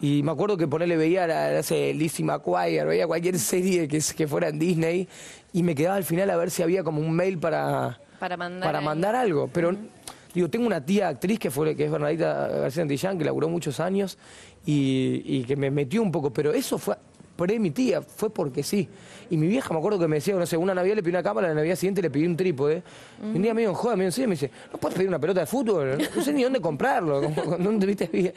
y 0.00 0.22
me 0.22 0.30
acuerdo 0.30 0.56
que 0.56 0.68
ponerle 0.68 0.96
veía, 0.96 1.52
no 1.52 1.62
sé, 1.62 1.92
Lizzie 1.94 2.24
McGuire, 2.24 2.84
veía 2.84 3.06
cualquier 3.06 3.38
serie 3.38 3.88
que, 3.88 4.00
que 4.16 4.28
fuera 4.28 4.48
en 4.48 4.58
Disney, 4.58 5.08
y 5.52 5.62
me 5.62 5.74
quedaba 5.74 5.96
al 5.96 6.04
final 6.04 6.30
a 6.30 6.36
ver 6.36 6.50
si 6.50 6.62
había 6.62 6.84
como 6.84 7.00
un 7.00 7.12
mail 7.12 7.38
para, 7.38 7.98
para 8.20 8.36
mandar, 8.36 8.68
para 8.68 8.80
mandar 8.80 9.16
algo. 9.16 9.48
Pero 9.52 9.74
Digo, 10.36 10.50
tengo 10.50 10.66
una 10.66 10.84
tía 10.84 11.08
actriz 11.08 11.38
que 11.38 11.50
fue 11.50 11.74
que 11.74 11.86
es 11.86 11.90
Bernadita 11.90 12.48
García 12.48 12.82
Antillán, 12.82 13.16
que 13.16 13.24
laburó 13.24 13.48
muchos 13.48 13.80
años 13.80 14.18
y, 14.66 15.42
que 15.44 15.56
me 15.56 15.70
metió 15.70 16.02
un 16.02 16.12
poco, 16.12 16.30
pero 16.30 16.52
eso 16.52 16.76
fue 16.76 16.94
por 17.36 17.56
mi 17.58 17.70
tía, 17.70 18.02
fue 18.02 18.30
porque 18.30 18.62
sí. 18.62 18.88
Y 19.28 19.36
mi 19.36 19.46
vieja 19.46 19.72
me 19.72 19.78
acuerdo 19.78 19.98
que 19.98 20.08
me 20.08 20.16
decía, 20.16 20.34
no 20.34 20.46
sé, 20.46 20.56
una 20.56 20.74
Navidad 20.74 20.96
le 20.96 21.02
pedí 21.02 21.10
una 21.10 21.22
cámara, 21.22 21.48
la 21.48 21.54
Navidad 21.54 21.76
siguiente 21.76 22.02
le 22.02 22.10
pedí 22.10 22.26
un 22.26 22.36
trípode. 22.36 22.82
Y 23.22 23.36
un 23.36 23.42
día 23.42 23.54
me 23.54 23.62
dijo, 23.62 23.74
joder, 23.74 23.98
me 23.98 24.06
dice, 24.06 24.50
¿no 24.72 24.78
puedes 24.78 24.96
pedir 24.96 25.08
una 25.08 25.18
pelota 25.18 25.40
de 25.40 25.46
fútbol? 25.46 25.98
No, 26.14 26.22
sé 26.22 26.32
ni 26.32 26.42
dónde 26.42 26.60
comprarlo. 26.60 27.20
¿Dónde 27.20 27.86
viste? 27.94 28.34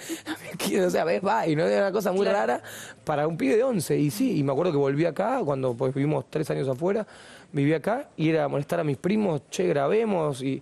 o 0.86 0.90
sea, 0.90 1.04
ves, 1.04 1.22
va, 1.26 1.48
y 1.48 1.56
no 1.56 1.66
era 1.66 1.84
una 1.84 1.92
cosa 1.92 2.12
muy 2.12 2.26
rara 2.26 2.62
para 3.04 3.28
un 3.28 3.38
pibe 3.38 3.56
de 3.56 3.64
11. 3.64 3.98
Y 3.98 4.12
sí, 4.12 4.38
y 4.38 4.44
me 4.44 4.52
acuerdo 4.52 4.72
que 4.72 4.78
volví 4.78 5.06
acá, 5.06 5.42
cuando 5.44 5.74
pues, 5.74 5.94
vivimos 5.94 6.26
tres 6.30 6.50
años 6.52 6.68
afuera, 6.68 7.08
viví 7.52 7.74
acá, 7.74 8.10
y 8.18 8.30
era 8.30 8.48
molestar 8.48 8.80
a 8.80 8.84
mis 8.84 8.98
primos, 8.98 9.44
che, 9.50 9.68
grabemos, 9.68 10.42
y 10.42 10.62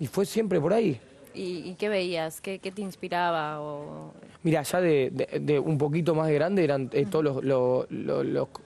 y 0.00 0.06
fue 0.06 0.24
siempre 0.24 0.60
por 0.60 0.72
ahí. 0.72 1.00
¿Y, 1.38 1.74
qué 1.78 1.88
veías? 1.88 2.40
¿Qué, 2.40 2.58
te 2.58 2.82
inspiraba? 2.82 3.60
O... 3.60 4.12
Mira, 4.42 4.62
ya 4.62 4.80
de, 4.80 5.62
un 5.64 5.78
poquito 5.78 6.14
más 6.14 6.26
de 6.26 6.34
grande 6.34 6.64
eran 6.64 6.90
eh, 6.92 7.06
todos 7.08 7.44
los, 7.44 7.86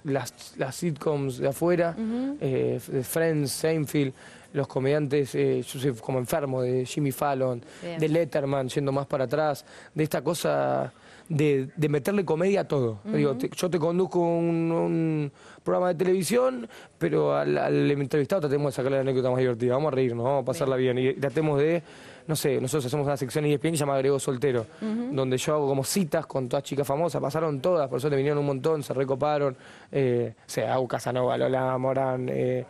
las, 0.04 0.54
las, 0.56 0.74
sitcoms 0.74 1.38
de 1.38 1.48
afuera, 1.48 1.94
eh, 2.40 2.80
Friends, 2.80 3.52
Seinfeld, 3.52 4.14
los 4.54 4.66
comediantes, 4.68 5.34
eh, 5.34 5.62
yo 5.62 5.80
soy 5.80 5.92
como 5.94 6.18
enfermo 6.18 6.62
de 6.62 6.86
Jimmy 6.86 7.12
Fallon, 7.12 7.62
de 7.82 8.08
Letterman, 8.08 8.68
yendo 8.68 8.90
más 8.90 9.06
para 9.06 9.24
atrás, 9.24 9.64
de 9.94 10.04
esta 10.04 10.22
cosa 10.22 10.92
de, 11.32 11.88
meterle 11.88 12.24
comedia 12.24 12.62
a 12.62 12.64
todo. 12.64 13.00
Digo, 13.04 13.36
yo 13.38 13.70
te 13.70 13.78
conduzco 13.78 14.20
un, 14.20 15.32
programa 15.64 15.88
de 15.88 15.94
televisión, 15.94 16.68
pero 16.98 17.34
al, 17.34 17.90
entrevistado 17.90 18.42
tratemos 18.42 18.72
de 18.72 18.76
sacarle 18.76 18.98
la 18.98 19.02
anécdota 19.02 19.30
más 19.30 19.38
divertida. 19.38 19.74
Vamos 19.74 19.92
a 19.92 19.96
reírnos, 19.96 20.24
vamos 20.24 20.42
a 20.42 20.44
pasarla 20.44 20.76
bien. 20.76 20.98
Y 20.98 21.14
tratemos 21.14 21.58
de, 21.58 21.82
no 22.26 22.36
sé, 22.36 22.60
nosotros 22.60 22.86
hacemos 22.86 23.06
una 23.06 23.16
sección 23.16 23.46
y 23.46 23.54
ESPN 23.54 23.74
llama 23.74 23.96
Grego 23.98 24.18
Soltero, 24.18 24.66
donde 24.80 25.38
yo 25.38 25.54
hago 25.54 25.68
como 25.68 25.84
citas 25.84 26.26
con 26.26 26.48
todas 26.48 26.64
chicas 26.64 26.86
famosas. 26.86 27.20
Pasaron 27.20 27.60
todas, 27.60 27.88
por 27.88 27.98
eso 27.98 28.10
te 28.10 28.16
vinieron 28.16 28.38
un 28.38 28.46
montón, 28.46 28.82
se 28.82 28.92
recoparon. 28.92 29.56
Eh, 29.90 30.34
o 30.36 30.50
sea, 30.50 30.74
Au 30.74 30.86
Casanova, 30.86 31.36
Lola 31.38 31.78
Morán. 31.78 32.28
Eh, 32.28 32.64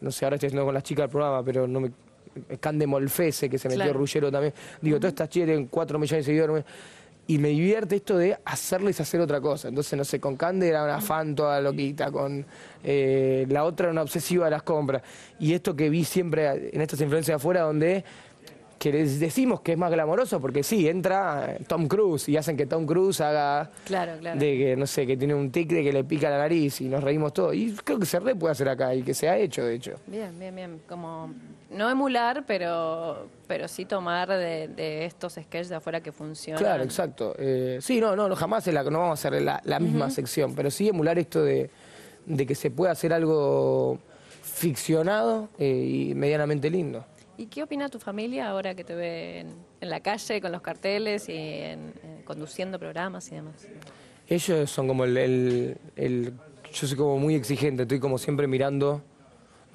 no 0.00 0.10
sé, 0.10 0.24
ahora 0.24 0.36
estoy 0.36 0.48
haciendo 0.48 0.64
con 0.64 0.74
las 0.74 0.82
chicas 0.82 1.04
el 1.04 1.10
programa, 1.10 1.42
pero 1.42 1.66
no 1.66 1.80
me. 1.80 1.92
Cande 2.60 2.86
Molfese, 2.86 3.50
que 3.50 3.58
se 3.58 3.68
metió 3.68 3.84
claro. 3.84 3.98
Rullero 3.98 4.32
también. 4.32 4.54
Digo, 4.80 4.96
todas 4.96 5.12
estas 5.12 5.28
chicas 5.28 5.48
tienen 5.48 5.66
4 5.66 5.98
millones 5.98 6.24
de 6.24 6.32
seguidores 6.32 6.64
y 7.32 7.38
me 7.38 7.48
divierte 7.48 7.96
esto 7.96 8.18
de 8.18 8.36
hacerles 8.44 9.00
hacer 9.00 9.18
otra 9.18 9.40
cosa. 9.40 9.68
Entonces, 9.68 9.96
no 9.96 10.04
sé, 10.04 10.20
con 10.20 10.36
Cande 10.36 10.68
era 10.68 10.84
una 10.84 11.00
fan 11.00 11.34
toda 11.34 11.62
loquita, 11.62 12.12
con 12.12 12.44
eh, 12.84 13.46
la 13.48 13.64
otra 13.64 13.86
era 13.86 13.92
una 13.92 14.02
obsesiva 14.02 14.44
de 14.44 14.50
las 14.50 14.64
compras. 14.64 15.00
Y 15.40 15.54
esto 15.54 15.74
que 15.74 15.88
vi 15.88 16.04
siempre 16.04 16.68
en 16.74 16.82
estas 16.82 17.00
influencias 17.00 17.36
afuera, 17.36 17.62
donde 17.62 18.04
que 18.82 18.90
les 18.90 19.20
decimos 19.20 19.60
que 19.60 19.70
es 19.72 19.78
más 19.78 19.92
glamoroso, 19.92 20.40
porque 20.40 20.64
sí, 20.64 20.88
entra 20.88 21.56
Tom 21.68 21.86
Cruise 21.86 22.28
y 22.28 22.36
hacen 22.36 22.56
que 22.56 22.66
Tom 22.66 22.84
Cruise 22.84 23.20
haga 23.20 23.70
Claro, 23.84 24.14
claro. 24.18 24.40
de 24.40 24.58
que, 24.58 24.76
no 24.76 24.88
sé, 24.88 25.06
que 25.06 25.16
tiene 25.16 25.36
un 25.36 25.52
tic 25.52 25.68
de 25.70 25.84
que 25.84 25.92
le 25.92 26.02
pica 26.02 26.28
la 26.28 26.38
nariz 26.38 26.80
y 26.80 26.88
nos 26.88 27.04
reímos 27.04 27.32
todos. 27.32 27.54
Y 27.54 27.76
creo 27.84 28.00
que 28.00 28.06
se 28.06 28.18
re 28.18 28.34
puede 28.34 28.50
hacer 28.50 28.68
acá 28.68 28.92
y 28.92 29.04
que 29.04 29.14
se 29.14 29.28
ha 29.28 29.38
hecho, 29.38 29.64
de 29.64 29.76
hecho. 29.76 29.92
Bien, 30.08 30.36
bien, 30.36 30.56
bien. 30.56 30.80
Como 30.88 31.32
no 31.70 31.88
emular, 31.88 32.42
pero, 32.44 33.28
pero 33.46 33.68
sí 33.68 33.84
tomar 33.84 34.28
de, 34.28 34.66
de 34.66 35.04
estos 35.04 35.34
sketches 35.34 35.68
de 35.68 35.76
afuera 35.76 36.00
que 36.00 36.10
funcionan. 36.10 36.60
Claro, 36.60 36.82
exacto. 36.82 37.36
Eh, 37.38 37.78
sí, 37.80 38.00
no, 38.00 38.16
no, 38.16 38.28
no, 38.28 38.34
jamás 38.34 38.66
es 38.66 38.74
la, 38.74 38.82
no 38.82 38.98
vamos 38.98 39.24
a 39.24 39.28
hacer 39.28 39.40
la, 39.42 39.60
la 39.64 39.78
misma 39.78 40.10
sección, 40.10 40.56
pero 40.56 40.72
sí 40.72 40.88
emular 40.88 41.20
esto 41.20 41.44
de, 41.44 41.70
de 42.26 42.46
que 42.46 42.56
se 42.56 42.72
puede 42.72 42.90
hacer 42.90 43.12
algo 43.12 44.00
ficcionado 44.42 45.50
eh, 45.56 45.68
y 46.10 46.14
medianamente 46.16 46.68
lindo. 46.68 47.04
¿Y 47.38 47.46
qué 47.46 47.62
opina 47.62 47.88
tu 47.88 47.98
familia 47.98 48.48
ahora 48.50 48.74
que 48.74 48.84
te 48.84 48.94
ve 48.94 49.40
en, 49.40 49.48
en 49.80 49.90
la 49.90 50.00
calle 50.00 50.40
con 50.40 50.52
los 50.52 50.60
carteles 50.62 51.28
y 51.28 51.32
en- 51.32 51.92
eh, 52.02 52.22
conduciendo 52.24 52.78
programas 52.78 53.30
y 53.32 53.36
demás? 53.36 53.66
Ellos 54.28 54.70
son 54.70 54.86
como 54.88 55.04
el, 55.04 55.16
el- 55.16 55.78
el- 55.96 56.32
Yo 56.72 56.86
soy 56.86 56.96
como 56.96 57.18
muy 57.18 57.34
exigente, 57.34 57.82
estoy 57.82 57.98
como 58.00 58.18
siempre 58.18 58.46
mirando. 58.46 59.02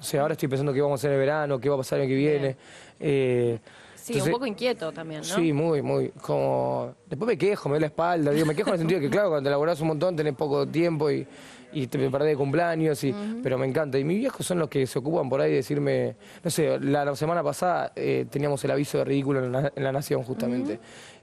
O 0.00 0.02
sea, 0.02 0.22
ahora 0.22 0.32
estoy 0.32 0.48
pensando 0.48 0.72
qué 0.72 0.80
vamos 0.80 0.98
a 0.98 1.00
hacer 1.00 1.10
en 1.10 1.14
el 1.14 1.20
verano, 1.20 1.58
qué 1.60 1.68
va 1.68 1.74
a 1.74 1.78
pasar 1.78 1.98
el 1.98 2.04
año 2.04 2.10
que 2.10 2.16
viene. 2.16 2.56
Eh, 3.00 3.58
Sí, 3.94 4.12
entonces- 4.14 4.32
un 4.32 4.38
poco 4.38 4.46
inquieto 4.46 4.90
también, 4.92 5.20
¿no? 5.20 5.26
Sí, 5.26 5.52
muy, 5.52 5.82
muy. 5.82 6.08
Como. 6.22 6.94
Después 7.06 7.26
me 7.26 7.36
quejo, 7.36 7.68
me 7.68 7.74
doy 7.74 7.80
la 7.80 7.86
espalda. 7.88 8.30
Digo, 8.30 8.46
me 8.46 8.54
quejo 8.54 8.68
en 8.70 8.74
el 8.74 8.78
sentido 8.78 9.00
de 9.00 9.06
que, 9.06 9.10
claro, 9.10 9.28
cuando 9.28 9.46
te 9.48 9.50
laburás 9.50 9.80
un 9.82 9.88
montón 9.88 10.16
tenés 10.16 10.34
poco 10.34 10.66
tiempo 10.66 11.10
y, 11.10 11.26
y 11.72 11.86
te 11.86 11.98
perdés 12.10 12.30
de 12.30 12.36
cumpleaños, 12.36 13.02
y, 13.04 13.14
pero 13.42 13.58
me 13.58 13.66
encanta. 13.66 13.98
Y 13.98 14.04
mis 14.04 14.18
viejos 14.18 14.46
son 14.46 14.58
los 14.58 14.68
que 14.68 14.86
se 14.86 14.98
ocupan 14.98 15.28
por 15.28 15.40
ahí 15.40 15.50
de 15.50 15.56
decirme. 15.56 16.16
No 16.42 16.50
sé, 16.50 16.78
la, 16.80 17.04
la 17.04 17.16
semana 17.16 17.42
pasada 17.42 17.92
eh, 17.94 18.26
teníamos 18.30 18.64
el 18.64 18.70
aviso 18.70 18.98
de 18.98 19.04
ridículo 19.04 19.44
en 19.44 19.52
la, 19.52 19.72
en 19.74 19.84
la 19.84 19.92
Nación, 19.92 20.22
justamente. 20.22 20.78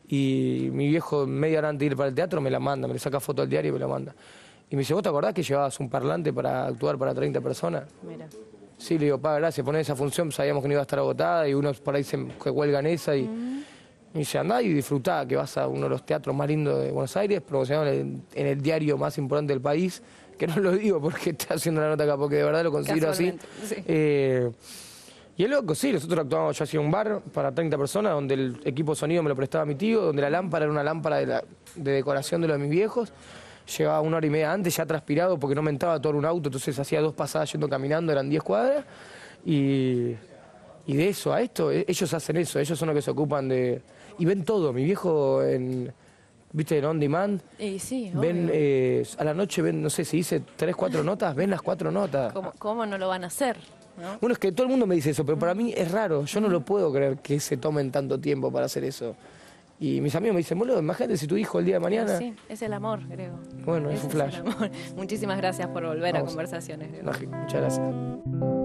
Y 0.07 0.69
mi 0.71 0.87
viejo, 0.87 1.25
media 1.25 1.59
hora 1.59 1.69
antes 1.69 1.79
de 1.79 1.85
ir 1.87 1.95
para 1.95 2.09
el 2.09 2.15
teatro, 2.15 2.41
me 2.41 2.51
la 2.51 2.59
manda, 2.59 2.87
me 2.87 2.93
le 2.93 2.99
saca 2.99 3.19
foto 3.19 3.41
al 3.41 3.49
diario 3.49 3.69
y 3.69 3.73
me 3.73 3.79
la 3.79 3.87
manda. 3.87 4.15
Y 4.69 4.75
me 4.75 4.81
dice, 4.81 4.93
¿vos 4.93 5.03
te 5.03 5.09
acordás 5.09 5.33
que 5.33 5.43
llevabas 5.43 5.79
un 5.79 5.89
parlante 5.89 6.31
para 6.33 6.67
actuar 6.67 6.97
para 6.97 7.13
30 7.13 7.41
personas? 7.41 7.83
Mira. 8.03 8.27
Sí, 8.77 8.97
le 8.97 9.05
digo, 9.05 9.17
pa, 9.19 9.35
gracias, 9.35 9.63
poner 9.63 9.81
esa 9.81 9.95
función, 9.95 10.31
sabíamos 10.31 10.61
que 10.61 10.67
no 10.67 10.73
iba 10.73 10.81
a 10.81 10.83
estar 10.83 10.99
agotada 10.99 11.47
y 11.47 11.53
unos 11.53 11.79
por 11.79 11.95
ahí 11.95 12.03
se 12.03 12.23
que 12.43 12.49
huelgan 12.49 12.85
esa 12.85 13.15
y 13.15 13.23
me 14.15 14.19
dice, 14.19 14.37
andá 14.37 14.61
y 14.61 14.69
disfrutá, 14.69 15.25
que 15.25 15.35
vas 15.35 15.57
a 15.57 15.67
uno 15.67 15.83
de 15.83 15.89
los 15.89 16.05
teatros 16.05 16.35
más 16.35 16.47
lindos 16.47 16.83
de 16.83 16.91
Buenos 16.91 17.15
Aires, 17.15 17.41
promocionado 17.41 17.87
en 17.87 18.23
el, 18.33 18.41
en 18.41 18.47
el 18.47 18.61
diario 18.61 18.97
más 18.97 19.17
importante 19.17 19.53
del 19.53 19.61
país, 19.61 20.01
que 20.39 20.47
no 20.47 20.57
lo 20.57 20.71
digo 20.71 20.99
porque 21.01 21.31
está 21.31 21.55
haciendo 21.55 21.81
la 21.81 21.89
nota 21.89 22.03
acá, 22.03 22.17
porque 22.17 22.35
de 22.37 22.43
verdad 22.43 22.63
lo 22.63 22.71
considero 22.71 23.09
así. 23.11 23.33
Sí. 23.65 23.75
Eh, 23.87 24.51
y 25.37 25.43
el 25.43 25.51
loco, 25.51 25.75
sí, 25.75 25.91
nosotros 25.91 26.19
actuábamos, 26.23 26.57
yo 26.57 26.63
hacía 26.63 26.79
un 26.79 26.89
bar 26.89 27.21
para 27.33 27.53
30 27.53 27.77
personas, 27.77 28.13
donde 28.13 28.35
el 28.35 28.57
equipo 28.63 28.95
sonido 28.95 29.21
me 29.21 29.27
lo 29.29 29.35
prestaba 29.35 29.65
mi 29.65 29.75
tío, 29.75 30.01
donde 30.01 30.21
la 30.21 30.29
lámpara 30.29 30.63
era 30.63 30.71
una 30.71 30.83
lámpara 30.83 31.17
de, 31.17 31.25
la- 31.25 31.43
de 31.75 31.91
decoración 31.91 32.41
de 32.41 32.47
los 32.47 32.57
de 32.57 32.63
mis 32.63 32.71
viejos. 32.71 33.11
Llegaba 33.77 33.99
una 34.01 34.17
hora 34.17 34.27
y 34.27 34.29
media 34.29 34.53
antes, 34.53 34.75
ya 34.77 34.85
transpirado, 34.85 35.37
porque 35.39 35.55
no 35.55 35.61
me 35.61 35.71
entraba 35.71 35.99
todo 35.99 36.13
en 36.13 36.19
un 36.19 36.25
auto, 36.25 36.47
entonces 36.49 36.77
hacía 36.79 37.01
dos 37.01 37.13
pasadas 37.13 37.51
yendo 37.51 37.67
caminando, 37.67 38.11
eran 38.13 38.29
10 38.29 38.43
cuadras. 38.43 38.85
Y, 39.43 40.15
y 40.87 40.95
de 40.95 41.09
eso 41.09 41.33
a 41.33 41.41
esto, 41.41 41.71
e- 41.71 41.83
ellos 41.87 42.13
hacen 42.13 42.37
eso, 42.37 42.59
ellos 42.59 42.77
son 42.79 42.87
los 42.87 42.95
que 42.95 43.01
se 43.01 43.11
ocupan 43.11 43.49
de... 43.49 43.81
Y 44.19 44.25
ven 44.25 44.45
todo, 44.45 44.71
mi 44.71 44.83
viejo 44.85 45.43
en... 45.43 45.91
¿Viste? 46.55 46.77
En 46.77 46.85
On 46.85 46.97
Demand. 46.97 47.41
Y 47.59 47.79
sí, 47.79 48.11
Ven, 48.13 48.49
eh, 48.51 49.05
a 49.17 49.25
la 49.25 49.33
noche 49.33 49.61
ven, 49.61 49.81
no 49.83 49.89
sé 49.89 50.05
si 50.05 50.17
dice 50.17 50.41
tres, 50.55 50.73
cuatro 50.73 51.03
notas, 51.03 51.35
ven 51.35 51.49
las 51.49 51.61
cuatro 51.61 51.91
notas. 51.91 52.31
¿Cómo, 52.31 52.53
cómo 52.57 52.85
no 52.85 52.97
lo 52.97 53.09
van 53.09 53.25
a 53.25 53.27
hacer? 53.27 53.57
¿no? 54.01 54.17
Bueno, 54.21 54.33
es 54.33 54.39
que 54.39 54.53
todo 54.53 54.63
el 54.63 54.71
mundo 54.71 54.87
me 54.87 54.95
dice 54.95 55.09
eso, 55.09 55.25
pero 55.25 55.37
para 55.37 55.53
mí 55.53 55.73
es 55.75 55.91
raro. 55.91 56.23
Yo 56.23 56.39
no 56.39 56.47
lo 56.47 56.61
puedo 56.61 56.93
creer 56.93 57.17
que 57.17 57.41
se 57.41 57.57
tomen 57.57 57.91
tanto 57.91 58.17
tiempo 58.19 58.53
para 58.53 58.67
hacer 58.67 58.85
eso. 58.85 59.17
Y 59.81 59.99
mis 59.99 60.15
amigos 60.15 60.35
me 60.35 60.37
dicen, 60.37 60.57
boludo, 60.57 60.79
imagínate 60.79 61.17
si 61.17 61.27
tu 61.27 61.35
hijo 61.35 61.59
el 61.59 61.65
día 61.65 61.75
de 61.75 61.79
mañana. 61.81 62.17
Sí, 62.17 62.33
es 62.47 62.61
el 62.61 62.71
amor, 62.71 63.01
creo. 63.09 63.37
Bueno, 63.65 63.89
es 63.89 64.01
un 64.05 64.11
flash. 64.11 64.39
Muchísimas 64.95 65.37
gracias 65.37 65.67
por 65.67 65.85
volver 65.85 66.15
a 66.15 66.23
conversaciones. 66.23 67.03
No, 67.03 67.11
muchas 67.11 67.59
gracias. 67.61 68.64